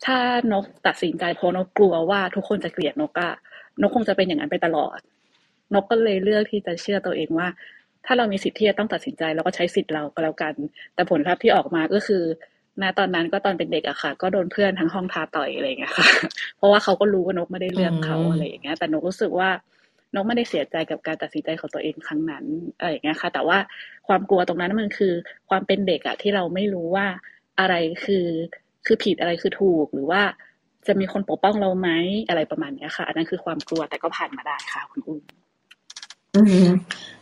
[0.05, 0.17] ถ้า
[0.53, 3.33] นกตัดสินใจเพราะนกกลัวว่าทุกคนจะเกลียดนกอะ
[3.81, 4.99] นกคงจะเป็นอย่างนั้นไปตลอด
[5.73, 7.47] นกก็เลยเลือกที่จะเชื่อตัวเองว่า
[8.05, 10.53] ถ้าเรามีสิทธิ์ที่จะต้องตัดสินใจเราก็ใช้สิทธิ์เราก็แล้วกัน
[10.93, 12.23] แต่ผลลัพธ์ที่ออกมาก็คือ
[12.81, 16.07] ณตอนนั้นก็ตอนเป็นเด็กอะค่ะ ก็โดนเพื่อนทั้งห้องท้าต่อยอะไรอย่างเงี้ยค่ะ
[16.57, 19.49] เพราะว่าเขาก็รู้ว่านกไม่ได้เลือกเขาอะไรอย่างเงี้ย แต่นกรู้สึกว่า
[20.15, 22.45] นกไม่ได้เสียใจกับการตัดสินใจของตัวเองครั้งนั้น
[22.77, 23.57] อะไรอย่างเงี้ยค่ะ แต่ว่า
[24.07, 25.13] ความกลัวตรงนั้นมันคือ
[25.49, 27.05] ความเป็นเด็กอะที่เราไม่รู้ว่า
[27.59, 27.75] อะไร
[28.05, 28.25] คือ
[28.87, 30.21] คือผิดอะไรคือถูกหรือว่า
[30.87, 31.89] จะมีคนปกป้องเราไหม
[32.29, 35.19] อะไรประมาณนี้ค่ะ อันนั้นคือความกลัวแต่ก็ผ่านมาได้ค่ะ คุณอุ้ม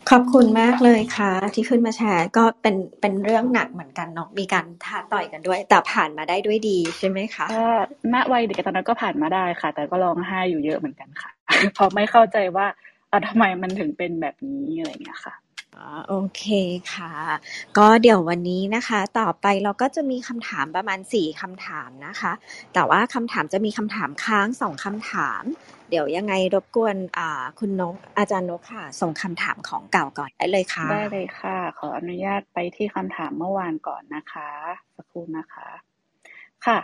[0.10, 7.68] ขอบคุณมากเลยค่ะ ที่ขึ้นมาแชร์ก็เป็นเป็นเรื่องหนักเหมือนกันเนาะมีการท้าต่อยกันด้วย แต่ผ่านมาได้ด้วยดีใช่ไหมคะก็
[8.14, 11.32] ณวัยเด็กตอนนั้นก็ผ่านมาได้ค่ะ แต่ก็ร้องไห้อยู่เยอะเหมือนกันค่ะ
[11.74, 12.66] เพราะไม่เข้าใจว่า
[13.28, 15.34] ทำไมมันถึงเป็นแบบนี้อะไรเงี้ยค่ะ
[16.08, 16.44] โอเค
[16.94, 17.14] ค่ะ
[17.78, 22.32] ก็เดี๋ยววันนี้นะคะ ต่อไปเราก็จะมีคำถามประมาณสี่คำถามนะคะ
[22.74, 25.44] แต่ว่าคำถามจะมีคำถามค้างสองคำถาม
[25.90, 26.96] เดี๋ยวยังไงรบกวน
[27.60, 34.50] คุณนกอาจารย์นกค่ะ ส่งคำถามของเก่าก่อนได้เลยค่ะ ได้เลยค่ะ ขออนุญาตไปที่คำถามเมื่อวานก่อนนะคะ
[34.96, 35.68] สักครู่นะคะ
[36.66, 36.80] ค่ะ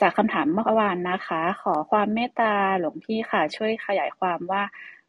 [0.00, 4.62] จากคำถามเมื่อวานนะคะ ขอความเมตตาหลวงพี่ค่ะ ช่วยขยายความว่า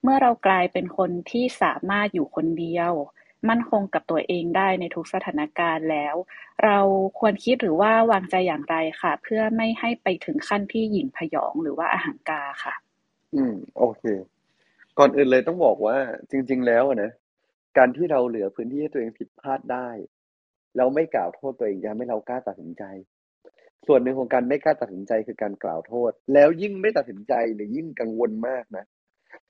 [0.08, 2.94] เมื่อเรากลายเป็นคนที่สามารถอยู่คนเดียว
[3.50, 6.16] มั่นคงกับตัวเองได้ในทุกสถานการณ์แล้ว
[6.64, 6.80] เรา
[7.20, 12.74] ควรคิดหรือว่าวางใจอย่างไรค่ะ เพื่อไม่ให้ไปถึงขั้นที่หยิ่งพยองหรือว่าอาหารกาค่ะ
[13.36, 14.04] อืม โอเค
[14.98, 15.98] ก่อนอื่นเลยต้องบอกว่า
[16.32, 17.12] จริง ๆ แล้วนะ
[17.78, 19.90] การที่เราเหลือพื้นที่ให้ตัวเองผิดพลาดได้
[20.76, 22.84] แล้วไม่กล่าวโทษตัวเองยังไม่เรากล้าตัดสินใจ
[23.88, 28.86] ส่วนหนึ่งของการไม่กล้าตัดสินใจคือการกล่าวโทษ แล้วยิ่งไม่ตัดสินใจหรือยิ่งกังวลมากนะ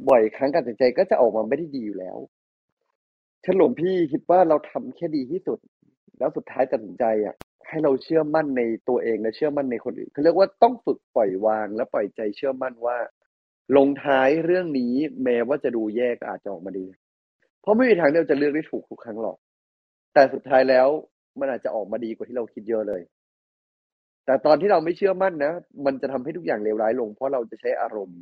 [0.09, 2.17] บ่อยครั้งการตัดใจก็จะออกมาไม่ได้ดีอยู่แล้ว
[3.43, 5.59] ฉันหลวงพี่คิดว่าเราทำแค่ดีที่สุด
[6.19, 7.35] แล้วสุดท้ายตัดสินใจอะ
[7.67, 12.97] ให้เราเชื่อมั่นในตัวเองและเชื่อมั่นในคนอื่นเขาเรียกว่าต้องฝึกปล่อยวาง และปล่อยใจเชื่อมั่นว่า
[13.77, 16.85] ลงท้ายเรื่องนี้แม้ว่าจะดูแย่ก็อาจจะออกมาดี
[17.61, 19.37] เพราะไม่มีทางที่เราจะเลือกได้ถูกทุกครั้งหรอก
[20.13, 20.87] แต่สุดท้ายแล้ว
[21.39, 23.01] มันอาจจะออกมาดีกว่าที่เราคิดเยอะเลย
[24.25, 25.53] แต่ตอนที่เราไม่เชื่อมั่นนะ
[25.85, 28.21] มันจะทำให้ทุกอย่างเลวร้ายลง เพราะเราจะใช้อารมณ์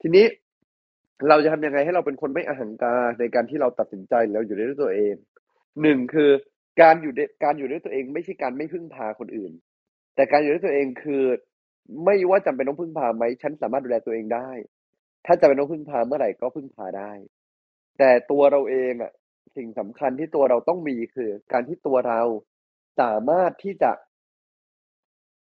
[0.00, 0.24] ทีนี้
[1.28, 5.14] เราจะทำยังไงให้เราเป็นคนไม่อหังการในการที่เราตัดสินใจแล้วอยู่ด้วยตัวเอง
[5.82, 6.30] หนึ่งคือ
[6.82, 7.12] การอยู่
[7.44, 9.52] การอยู่ด้วยตัวเองไม่ใช่การไม่พึ่งพาคนอื่น
[10.14, 11.24] แต่การอยู่ด้วยตัวเองคือ
[12.04, 14.50] ไม่ว่าจำเป็นต้องพึ่งพาไหมฉันสามารถดูแลตัวเองได้
[15.26, 17.12] ถ้าจำเป็นต้องพึ่งพาเมื่อไหร่ก็พึ่งพาได้
[17.98, 19.12] แต่ตัวเราเองอะ
[19.56, 22.20] สิ่งสำคัญที่ตัวเราต้องมีคือ การที่ตัวเรา
[23.00, 23.92] สามารถที่จะ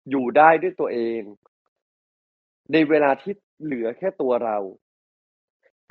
[0.09, 1.22] อยู่ได้ด้วยตัวเอง
[2.72, 4.57] ในเวลาที่เหลือแค่ตัวเรา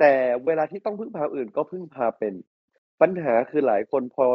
[0.03, 2.33] แต่เวลาที่ต้องพึ่งพาอื่นก็พึ่งพาเป็น
[3.01, 4.25] ปัญหาคือหลายคนพอ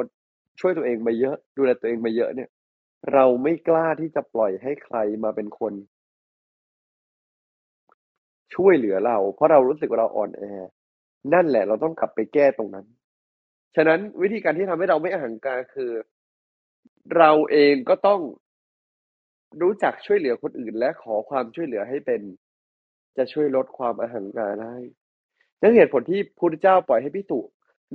[0.61, 2.51] ช่วยตัวเองมาเยอะ ดูแลตัวเองมาเยอะเนี่ย
[3.13, 5.73] เราไม่กล้าที่จะปล่อยให้ใครมาเป็นคน
[8.55, 10.43] ช่วยเหลือเรา เพราะเรารู้สึกว่าเราอ่อนแอ
[11.35, 12.87] นั่นแหละเราต้องกลับไปแก้ตรงนั้น
[13.77, 15.93] ฉะนั้นวิธีการที่ทำให้เราไม่อหังการคือ
[17.17, 18.21] เราเองก็ต้อง
[19.63, 22.23] รู้จักช่วยเหลือคนอื่น และขอความช่วยเหลือให้เป็น
[23.17, 24.77] จะช่วยลดความอหังการได้
[25.61, 27.39] นั่นเหตุผลที่พุทธเจ้าปล่อยให้พิสุ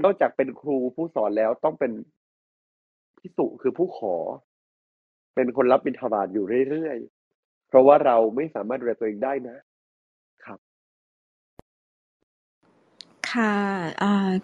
[0.04, 1.92] นอกจากเป็นครูผู้สอนแล้วต้องเป็น
[3.20, 4.16] พิสุคือผู้ขอ
[5.36, 9.58] เป็นคนรับบิณฑบาตอยู่เรื่อยๆ เพราะว่าเราไม่สามารถดูแลตัวเองได้นะ
[10.46, 10.60] ครับ
[13.32, 13.54] ค่ะ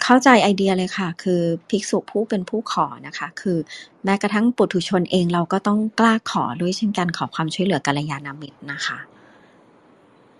[0.03, 3.57] เข้าใจไอเดียเลยค่ะ คือภิกษุผู้เป็นผู้ขอนะคะ คือ
[4.03, 8.97] แม้กระทั่งปุถุชนเองเราก็ต้องกล้าขอด้วยเช่นกันขอความช่วยเหลือกัลยาณมิตรนะคะ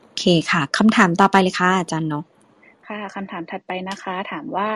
[0.02, 2.26] โอเคค่ะคำถามต่อไปเลยค่ะอาจารย์นก
[2.88, 4.70] ค่ะคำถามถัดไปนะคะ ถามว่า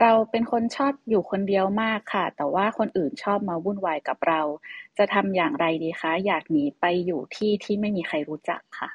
[0.00, 4.40] เราเป็นคนชอบอยู่คนเดียวมากค่ะ แต่ว่าคนอื่นชอบมาวุ่นวายกับเรา
[4.98, 8.88] จะทำอย่างไรดีคะ อยากหนีไปอยู่ที่ที่ไม่มีใครรู้จักค่ะ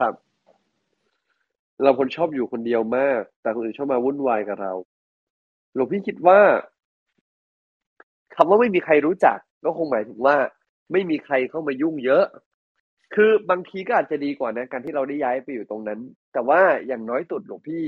[0.00, 0.14] ครับ
[1.82, 4.72] เราคนชอบอยู่คนเดียวมาก แต่คนอื่นชอบมาวุ่นวายกับเรา
[5.74, 6.40] หลวงพี่คิดว่า
[8.36, 10.36] คำว่าไม่มีใครรู้จัก ก็คงหมายถึงว่า
[10.92, 12.24] ไม่มีใครเข้ามายุ่งเยอะ
[13.14, 16.00] คือบางทีก็อาจจะดีกว่านะการที่เราได้ย้ายไปอยู่ตรงนั้น
[16.32, 17.84] แต่ว่าอย่างน้อยสุดหลวงพี่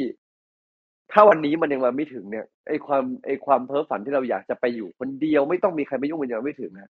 [1.13, 6.91] ถ้าวันนี้มันยังมาไม่ถึงเนี่ยไอความไอความเพ้อฝันที่เราอยากจะไปอยู่คนเดียวไม่ต้องมีใครมายุ่งมันยังไม่ถึงนะ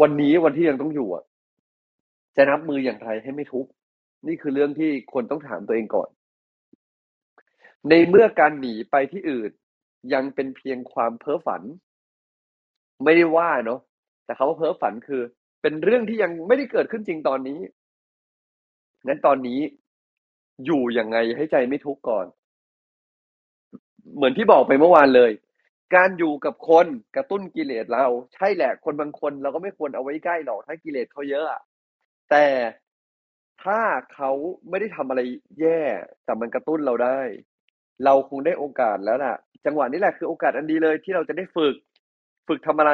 [0.00, 1.24] วันนี้วันที่ยังต้องอยู่อะ
[2.36, 3.70] จะนับมืออย่างไรให้ไม่ทุกข์
[4.26, 6.08] นี่คือเรื่องที่คนต้องถามตัวเองก่อน
[7.88, 9.50] ในเมื่อการหนีไปที่อื่น
[10.12, 11.62] ยังเป็นเพียงความเพ้อฝัน
[13.04, 13.80] ไม่ได้ว่าเนาะ
[14.24, 15.22] แต่คาว่าเพ้อฝันคือ
[15.66, 17.60] เป็นเรื่องที่ยังไม่ได้เกิดขึ้นจริงตอนนี้
[19.06, 19.60] นั้นตอนนี้
[20.66, 22.26] อยู่ยังไงให้ใจไม่ทุกข์ก่อน
[24.14, 25.30] เหมือนที่บอกไปเมื่อวานเลย
[25.94, 26.86] การอยู่กับคน
[27.16, 31.46] กระตุ้นกิเลสเรา ใช่แหละคนบางคนเราก็ไม่ควรเอาไว้ใกล้หรอกถ้ากิเลสเขาเยอะ
[32.30, 32.46] แต่
[33.64, 33.80] ถ้า
[34.14, 34.30] เขา
[34.68, 35.20] ไม่ได้ทำอะไร
[35.60, 35.80] แย่
[36.24, 37.20] แต่มันกระตุ้นเราได้
[38.04, 39.34] เราคงได้โอกาสแล้วล่ะ
[39.66, 41.74] จังหวะนี้แหละคือโอกาสอันดีเลยที่เราจะได้ฝึก
[42.48, 42.92] ฝึกทำอะไร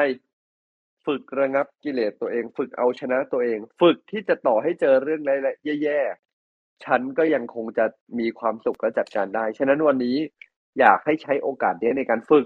[1.05, 5.49] ฝึกระงับกิเลสตัวเอง ฝึกเอาชนะตัวเอง ฝึกที่จะต่อให้เจอเรื่องอะไร
[5.83, 7.85] แย่ๆฉันก็ยังคงจะ
[8.19, 10.17] มีความสุขและจัดการได้ ฉะนั้นวันนี้
[10.79, 12.45] อยากให้ใช้โอกาสนี้ในการฝึก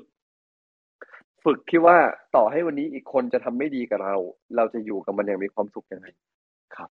[1.43, 1.97] ฝึกที่ว่า
[2.35, 4.15] ต่อให้วันนี้อีกคนจะทำไม่ดีกับเรา
[4.55, 6.07] เราจะอยู่กับมันอย่างมีความสุขยังไง
[6.75, 6.89] ครับ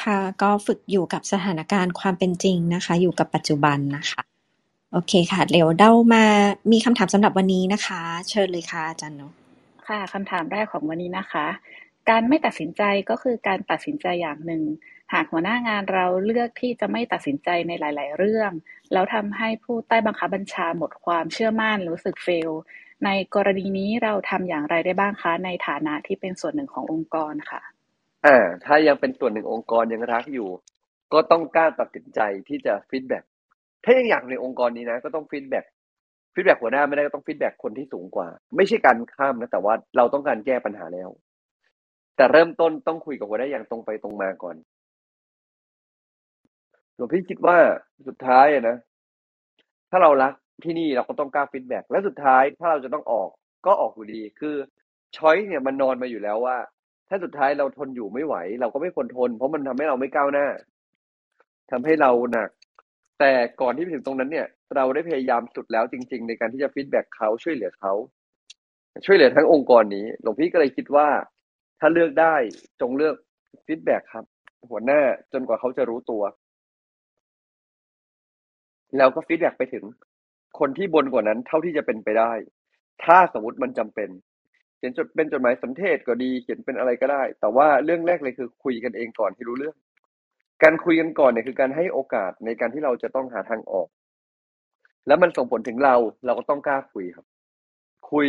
[0.00, 4.22] ค่ะก็ฝึกอยู่กับสถานการณ์ความเป็นจริงนะคะ อยู่กับปัจจุบันนะคะ
[4.92, 6.24] โอเคค่ะ เดี๋ยวเด้ามา
[6.72, 8.00] มีคำถามสำหรับวันนี้นะคะ
[8.30, 9.32] เชิญเลยค่ะอาจารย์เนาะ
[9.88, 11.46] ค่ะคำถามแรกของวันนี้นะคะ
[12.10, 14.62] การไม่ตัดสินใจก็คือการตัดสินใจอย่างหนึ่ง
[15.12, 18.50] หากหัวหน้างานเราเลือกที่จะไม่ตัดสินใจในหลาย ๆ เรื่อง
[18.92, 22.50] แล้วทำให้ผู้ใต้บังคับบัญชาหมดความเชื่อมั่นรู้สึกเฟล
[23.04, 27.60] ในกรณีนี้เราทำอย่างไรได้บ้างคะในฐานะที่เป็นส่วนหนึ่งขององค์กรค่ะ
[28.26, 30.48] อ่าถ้ายังเป็นส่วนหนึ่งองค์กรยังรักอยู่
[31.12, 33.24] ก็ต้องกล้าตัดสินใจที่จะ feedback
[33.84, 35.64] ถ้ายังอยากในองค์กรนี้นะ ก็ต้อง feedback
[36.36, 41.08] feedback หัวหน้าไม่ได้ก็ต้อง feedback คนที่สูงกว่า ไม่ใช่การข้ามนะแต่ว่าเราต้องการแก้ปัญหาแล้ว
[42.16, 44.56] แต่เริ่มต้นต้องคุยกับหัวหน้าอย่างตรงไปตรงมาก่อน
[46.96, 47.56] หลวงพี่คิดว่า
[48.08, 48.76] สุดท้ายนะ
[49.90, 50.32] ถ้าเรารัก
[50.64, 53.28] ที่นี่เราก็ต้องกล้า feedback และสุดท้ายถ้าเราจะต้องออก
[53.66, 54.54] ก็ออกอยู่ดี คือ
[55.16, 56.56] choice เนี่ยมันนอนมาอยู่แล้วว่า
[57.08, 60.46] ถ้าสุดท้ายเราทนอยู่ไม่ไหว เราก็ไม่ควรทน เพราะมันทำให้เราไม่ก้าวหน้า
[61.70, 62.50] ทำให้เราหนัก
[63.20, 67.92] แต่ก่อนที่ไปถึงตรงนั้นเนี่ย เราได้พยายามสุดแล้วจริง ๆ ในการที่จะ feedback เขาช่วยเหลือเขา
[69.06, 71.08] ช่วยเหลือทั้งองค์กรนี้ หลวงพี่ก็เลยคิดว่า
[71.80, 72.34] ถ้าเลือกได้
[72.80, 73.16] จงเลือก
[73.66, 74.24] feedback ครับ
[74.70, 75.00] หัวหน้า
[75.32, 76.22] จนกว่าเขาจะรู้ตัว
[78.96, 79.84] แล้วก็ feedback ไปถึง
[80.58, 82.32] คนที่บนกว่านั้นเท่าที่จะเป็นไปได้
[83.04, 84.08] ถ้าสมมติมันจำเป็น
[84.78, 89.76] เขียนจดเป็นจดหมายสนเท่ห์ก็ดีเขียนเป็นอะไรก็ได้ แต่ว่าเรื่องแรกเลยคือคุยกันเองก่อนที่รู้เรื่อง
[90.62, 93.88] การคุยกันก่อนเนี่ยคือการให้โอกาสในการที่เราจะต้องหาทางออก
[95.06, 95.94] แล้วมันส่งผลถึงเรา
[96.24, 97.26] เราก็ต้องกล้าคุยครับ
[98.12, 98.28] คุย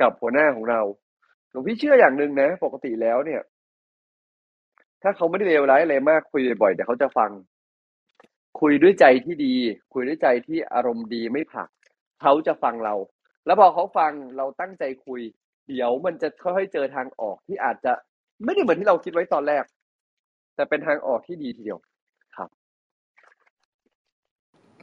[0.00, 0.80] กับหัวหน้าของเรา
[1.50, 3.42] หลวงพี่เชื่ออย่างหนึ่งนะ ปกติแล้วเนี่ย
[5.02, 7.30] ถ้าเขาไม่ได้เลวร้ายอะไรมากคุยบ่อยๆเดี๋ยวเขาจะฟัง
[8.60, 9.54] คุยด้วยใจที่ดี
[9.92, 11.68] คุยด้วยใจที่อารมณ์ดีไม่ผัก
[12.20, 12.94] เขาจะฟังเรา
[13.46, 15.20] แล้วพอเขาฟังเราตั้งใจคุย
[15.68, 17.92] เดี๋ยวมันจะค่อยๆเจอทางออกที่อาจจะ
[18.44, 19.64] ไม่ได้เหมือนที่เราคิดไว้ตอนแรก
[20.54, 21.78] แต่เป็นทางออกที่ดีทีเดียว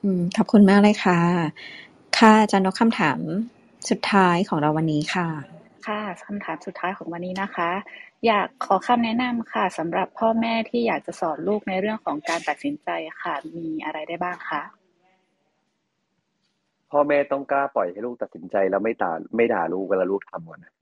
[0.04, 1.20] อืมขอบคุณมากเลยค่ะ
[2.18, 3.20] ค่ะอาจารย์นกคำถาม
[3.90, 5.28] สุดท้ายของเราวันนี้ค่ะ
[5.88, 7.70] ค่ะคำถามสุดท้ายของวันนี้นะคะ
[8.26, 12.90] อยากขอคำแนะนำค่ะสำหรับพ่อแม่ที่อยากจะสอนลูกในเรื่องของการตัดสินใจ
[13.24, 14.62] ค่ะ มีอะไรได้บ้างคะ
[16.92, 20.74] พ่อแม่ต้องกล้าปล่อยให้ลูกตัดสินใจแล้วไม่ด่าไม่ด่าลูกเวลาลูกทำก่อนนะ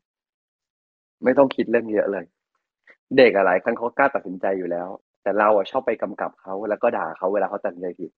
[1.23, 2.25] ไม่ต้องคิดเรื่องเยอะเลย
[3.17, 4.87] เด็กอะหลายครั้งเขากล้าตัดสินใจอยู่แล้ว
[5.23, 8.11] แต่เราอะชอบไปกำกับเขาแล้วก็ด่าเขาเวลาเขาตัดสินใจผิด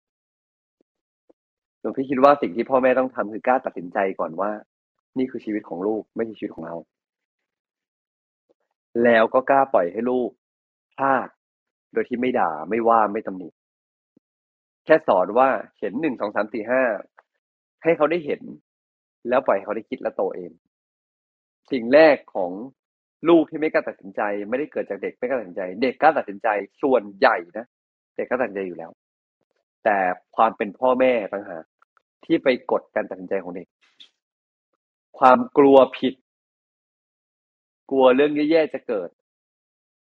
[1.81, 4.51] หลวงพี่คิดว่าสิ่งที่พ่อแม่ต้องทำคือกล้าตัดสินใจก่อนว่า
[5.19, 6.77] นี่คือชีวิตของลูกไม่ใช่ชีวิตของเรา
[9.05, 10.31] แล้วก็กล้าปล่อยให้ลูก
[10.95, 11.29] พลาด
[11.93, 13.49] โดยที่ไม่ด่าไม่ว่าไม่ตำหนิ
[14.85, 15.49] แค่สอนว่า
[15.79, 16.83] เห็นหนึ่งสองสามสี่ห้า
[17.83, 18.41] ให้เขาได้เห็น
[19.29, 20.51] แล้วปล่อยเขาได้คิดและโตเอง
[21.71, 22.53] สิ่งแรกของ
[23.29, 26.49] ลูกที่ไม่กล้าตัดสินใจ ไม่ได้เกิดจากเด็กไม่กล้าตัดสินใจ เด็กกล้าตัดสินใจ
[26.83, 27.67] ส่วนใหญ่นะ
[28.17, 28.91] เด็กกล้าตัดสินใจอยู่แล้ว
[29.85, 29.99] แต่
[30.37, 31.65] ความเป็นพ่อแม่ต่างหาก
[32.25, 33.69] ที่ไปกดการตัดสินใจของเด็ก
[35.19, 36.15] ความกลัวผิด
[37.91, 39.11] กลัวเรื่องแย่ๆจะเกิด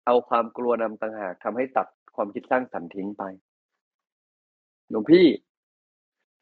[0.06, 3.24] เอาความกลัวนำต่างหากทำให้ตัดความคิดสร้างสรรค์ทิ้งไป
[4.90, 5.26] หลวงพี่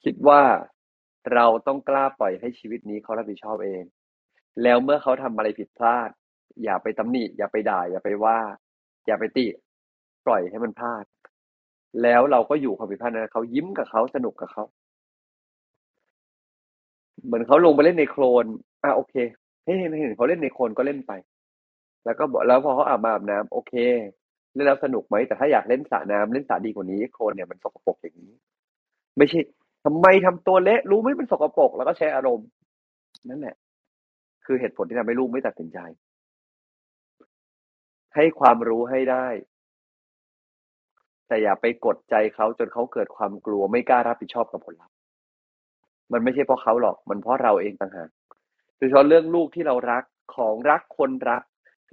[0.04, 0.42] คิดว่า
[1.34, 3.84] เราต้องกล้าปล่อยให้ชีวิตนี้เขารับผิดชอบเอง
[4.64, 6.10] แล้วเมื่อเขาทำอะไรผิดพลาด
[6.64, 8.40] อย่าไปตำหนิอย่าไปด่า อย่าไปว่า
[9.06, 9.46] อย่าไปติ
[10.26, 11.06] ปล่อยให้มันพลาด
[12.02, 14.64] แล้วเราก็อยู่ความผิดพลาดนั้นเขายิ้มกับเขาสนุกกับเขา
[17.26, 18.46] เหมือนเขาลงไปเล่นในโคลน
[18.84, 19.16] อะโอเค
[19.64, 21.12] ให้เห็นเห็นเขาเล่นในโคลนก็เล่นไป
[22.06, 23.74] แล้วก็บอกแล้วพอเขาอาบมาอาบน้ำโอเค
[24.54, 28.34] เล่นแล้วสนุกไหมแต่ถ้าอยากเล่นสระน้ำเล่นสระดีกว่านี้โคลนเนี่ยมันสกปรกอย่างนี้
[29.18, 29.40] ไม่ใช่
[29.86, 32.48] ทำไมทำตัวเละรู้ไหมมันสกปรกแล้วก็แชร์อารมณ์
[33.30, 33.56] นั่นแหละ
[34.46, 35.80] คือเหตุผลที่ทำให้ลูกไม่ตัดสินใจ
[38.16, 39.28] ให้ความรู้ให้ได้
[41.34, 44.96] แต่อย่าไปกดใจเขาจนเขาเกิดความกลัวไม่กล้ารับผิดชอบกับผลลัพธ์
[46.12, 48.10] มันไม่ใช่เพราะเขาหรอกมันเพราะเราเองต่างหาก
[48.78, 50.04] โดยเฉพาะเรื่องลูกที่เรารัก
[50.36, 51.44] ของรักคนรัก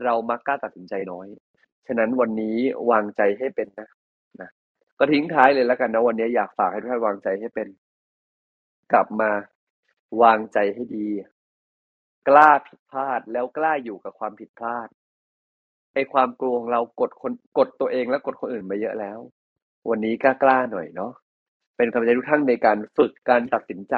[0.05, 1.27] เรามักกล้าตัดสินใจน้อย
[1.87, 2.59] ฉะนั้นวันนี้
[2.91, 3.89] วางใจให้เป็นนะ
[4.41, 4.51] นะ
[4.99, 7.69] ก็ทิ้งท้ายเลยแล้วกันนะวันนี้อยากฝากให้ทุกท่านวางใจให้เป็น
[8.93, 9.31] กลับมา
[10.23, 11.09] วางใจให้ดี
[12.29, 14.89] กล้าผิดพลาดแล้วกล้าอยู่กับความผิดพลาด
[15.95, 19.19] ไอ้ความกลัวของเรากดคนกดตัวเองและกดคนอื่นมาเยอะแล้ว
[19.91, 21.13] วันนี้กล้ากล้าหน่อยเนาะ
[21.77, 23.97] เป็นกำลังใจทุกท่านในการฝึกการตัดสินใจ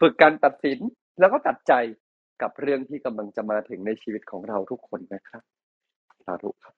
[0.00, 0.78] ฝึกการตัดสิน
[1.20, 1.72] แล้วก็ตัดใจ
[2.42, 5.42] กับเรื่องที่กำลังจะมาถึงในชีวิตของเราทุกคนนะครับ
[6.26, 6.74] สาธุครับ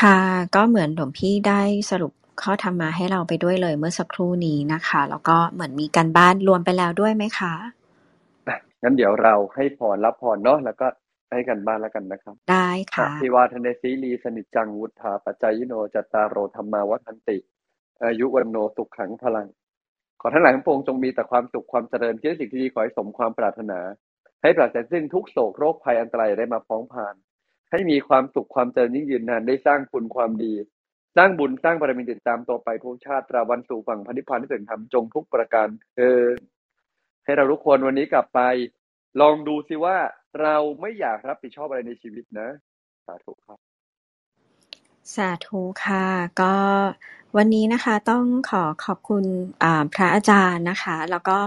[0.06, 0.20] ่ะค่ะ
[0.54, 7.54] ก็เหมือนหลวงพี่ได้สรุปข้อธรรมะให้เราไปด้วยเลยเมื่อสักครู่นี้นะคะ แล้วก็เหมือนมีการบ้านรวมไปแล้วด้วยไหมคะ
[8.48, 10.86] อะงั้นเดี๋ยวเราให้พรรับพรเนาะแล้วก็
[11.34, 17.38] ให้กันบ้านแล้วกันนะครับ ได้อค่ะภิวาทนสีลีสนิจจังวุฒาปัจจายโนจัตตารโอธรรมาวัฒนติ
[18.04, 19.46] อายุวันโนสุขขังพลัง
[20.20, 23.80] ขอทั้งหลายทั้งปวงจงมีแต่ความสุขความเจริญคิดสิ่งที่ดีขอให้สมความปรารถนา
[24.42, 27.14] ให้ปราศจากซึ่งทุกโศกโรคภัยอันตรายได้มาพ้องผ่าน
[27.70, 30.54] ให้มีความสุขความเจริญยิ่งยืนนานได้สร้างคุณความดี
[31.16, 36.24] สร้างบุญสร้างบารมีติดตามตัวไปทุกชาติตราวันสู่ฝั่งพันธิพพานที่ถึงธรรมจงทุกประการเออ
[37.24, 38.40] ให้เราทุกคนวันนี้กลับไป
[39.20, 39.96] ลองดูสิว่า
[40.40, 42.48] เราไม่อยากรับผิดชอบอะไรในชีวิตนะ
[43.06, 43.58] สาธุครับ
[45.14, 46.06] สาธุค่ะ
[46.40, 46.54] ก็
[47.38, 49.24] วันนี้นะคะต้องขอขอบคุณ
[49.94, 51.38] พระอาจารย์นะคะ แล้วก็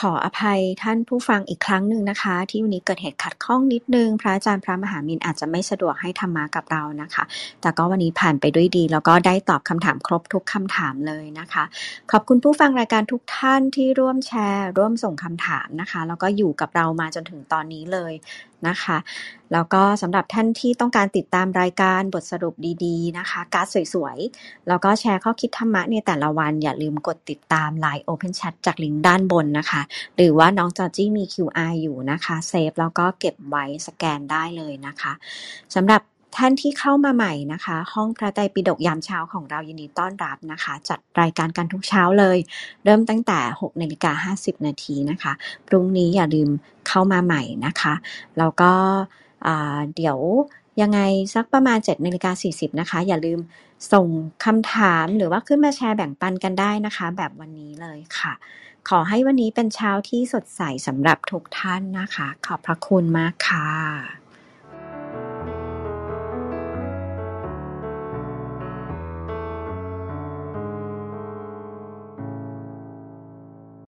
[0.00, 7.24] ขออภัยท่านผู้ฟังอีกครั้งหนึ่งนะคะ ที่วันนี้เกิดเหตุขัดข้องนิดนึง พระอาจารย์พระมหามินอาจจะไม่สะดวกให้ธรรมะกับเรานะคะ
[7.60, 11.64] แต่ก็วันนี้ผ่านไปด้วยดี แล้วก็ได้ตอบคำถามครบทุกคำถามเลยนะคะ
[12.12, 18.12] ขอบคุณผู้ฟังรายการทุกท่านที่ร่วมแชร์ ร่วมส่งคำถามนะคะ แล้วก็อยู่กับเรามาจนถึงตอนนี้เลย
[18.68, 18.98] นะคะ
[19.52, 29.82] แล้วก็สำหรับท่านที่ต้องการติดตามรายการบทสรุปดี ๆ นะคะ การ์ดสวยๆ แล้วก็แชร์ข้อคิดธรรมะในแต่ละวันอย่าลืมกดติดตาม Line Open Chat จากลิงก์ด้านบนนะคะ
[30.16, 35.12] หรือว่าน้องจอจี้มี QR อยู่นะคะเซฟแล้วก็เก็บไว้สแกนได้เลยนะคะ
[35.76, 36.02] สำหรับ
[36.36, 42.38] ท่านที่เข้ามาใหม่นะคะ ห้องพระไตรปิฎกยามเช้าของเรายินดีต้อนรับนะคะ จัดรายการกันทุกเช้าเลย
[42.84, 45.32] เริ่มตั้งแต่6นาฬิกา50 นาทีนะคะ
[45.66, 46.50] พรุ่งนี้อย่าลืม
[46.88, 47.94] เข้ามาใหม่นะคะ
[48.38, 48.72] แล้วก็
[49.96, 50.18] เดี๋ยว
[50.80, 51.00] ยังไง
[51.34, 53.40] สักประมาณ7นาฬิกา40นะคะ อย่าลืม
[53.92, 54.06] ส่ง
[54.44, 58.32] คำถามหรือว่าขึ้นมาแชร์แบ่งปันกันได้นะคะ แบบวันนี้เลยค่ะ
[58.88, 64.19] ขอให้วันนี้เป็นเช้าที่สดใสสำหรับทุกท่านนะคะ ขอบพระคุณมากค่ะ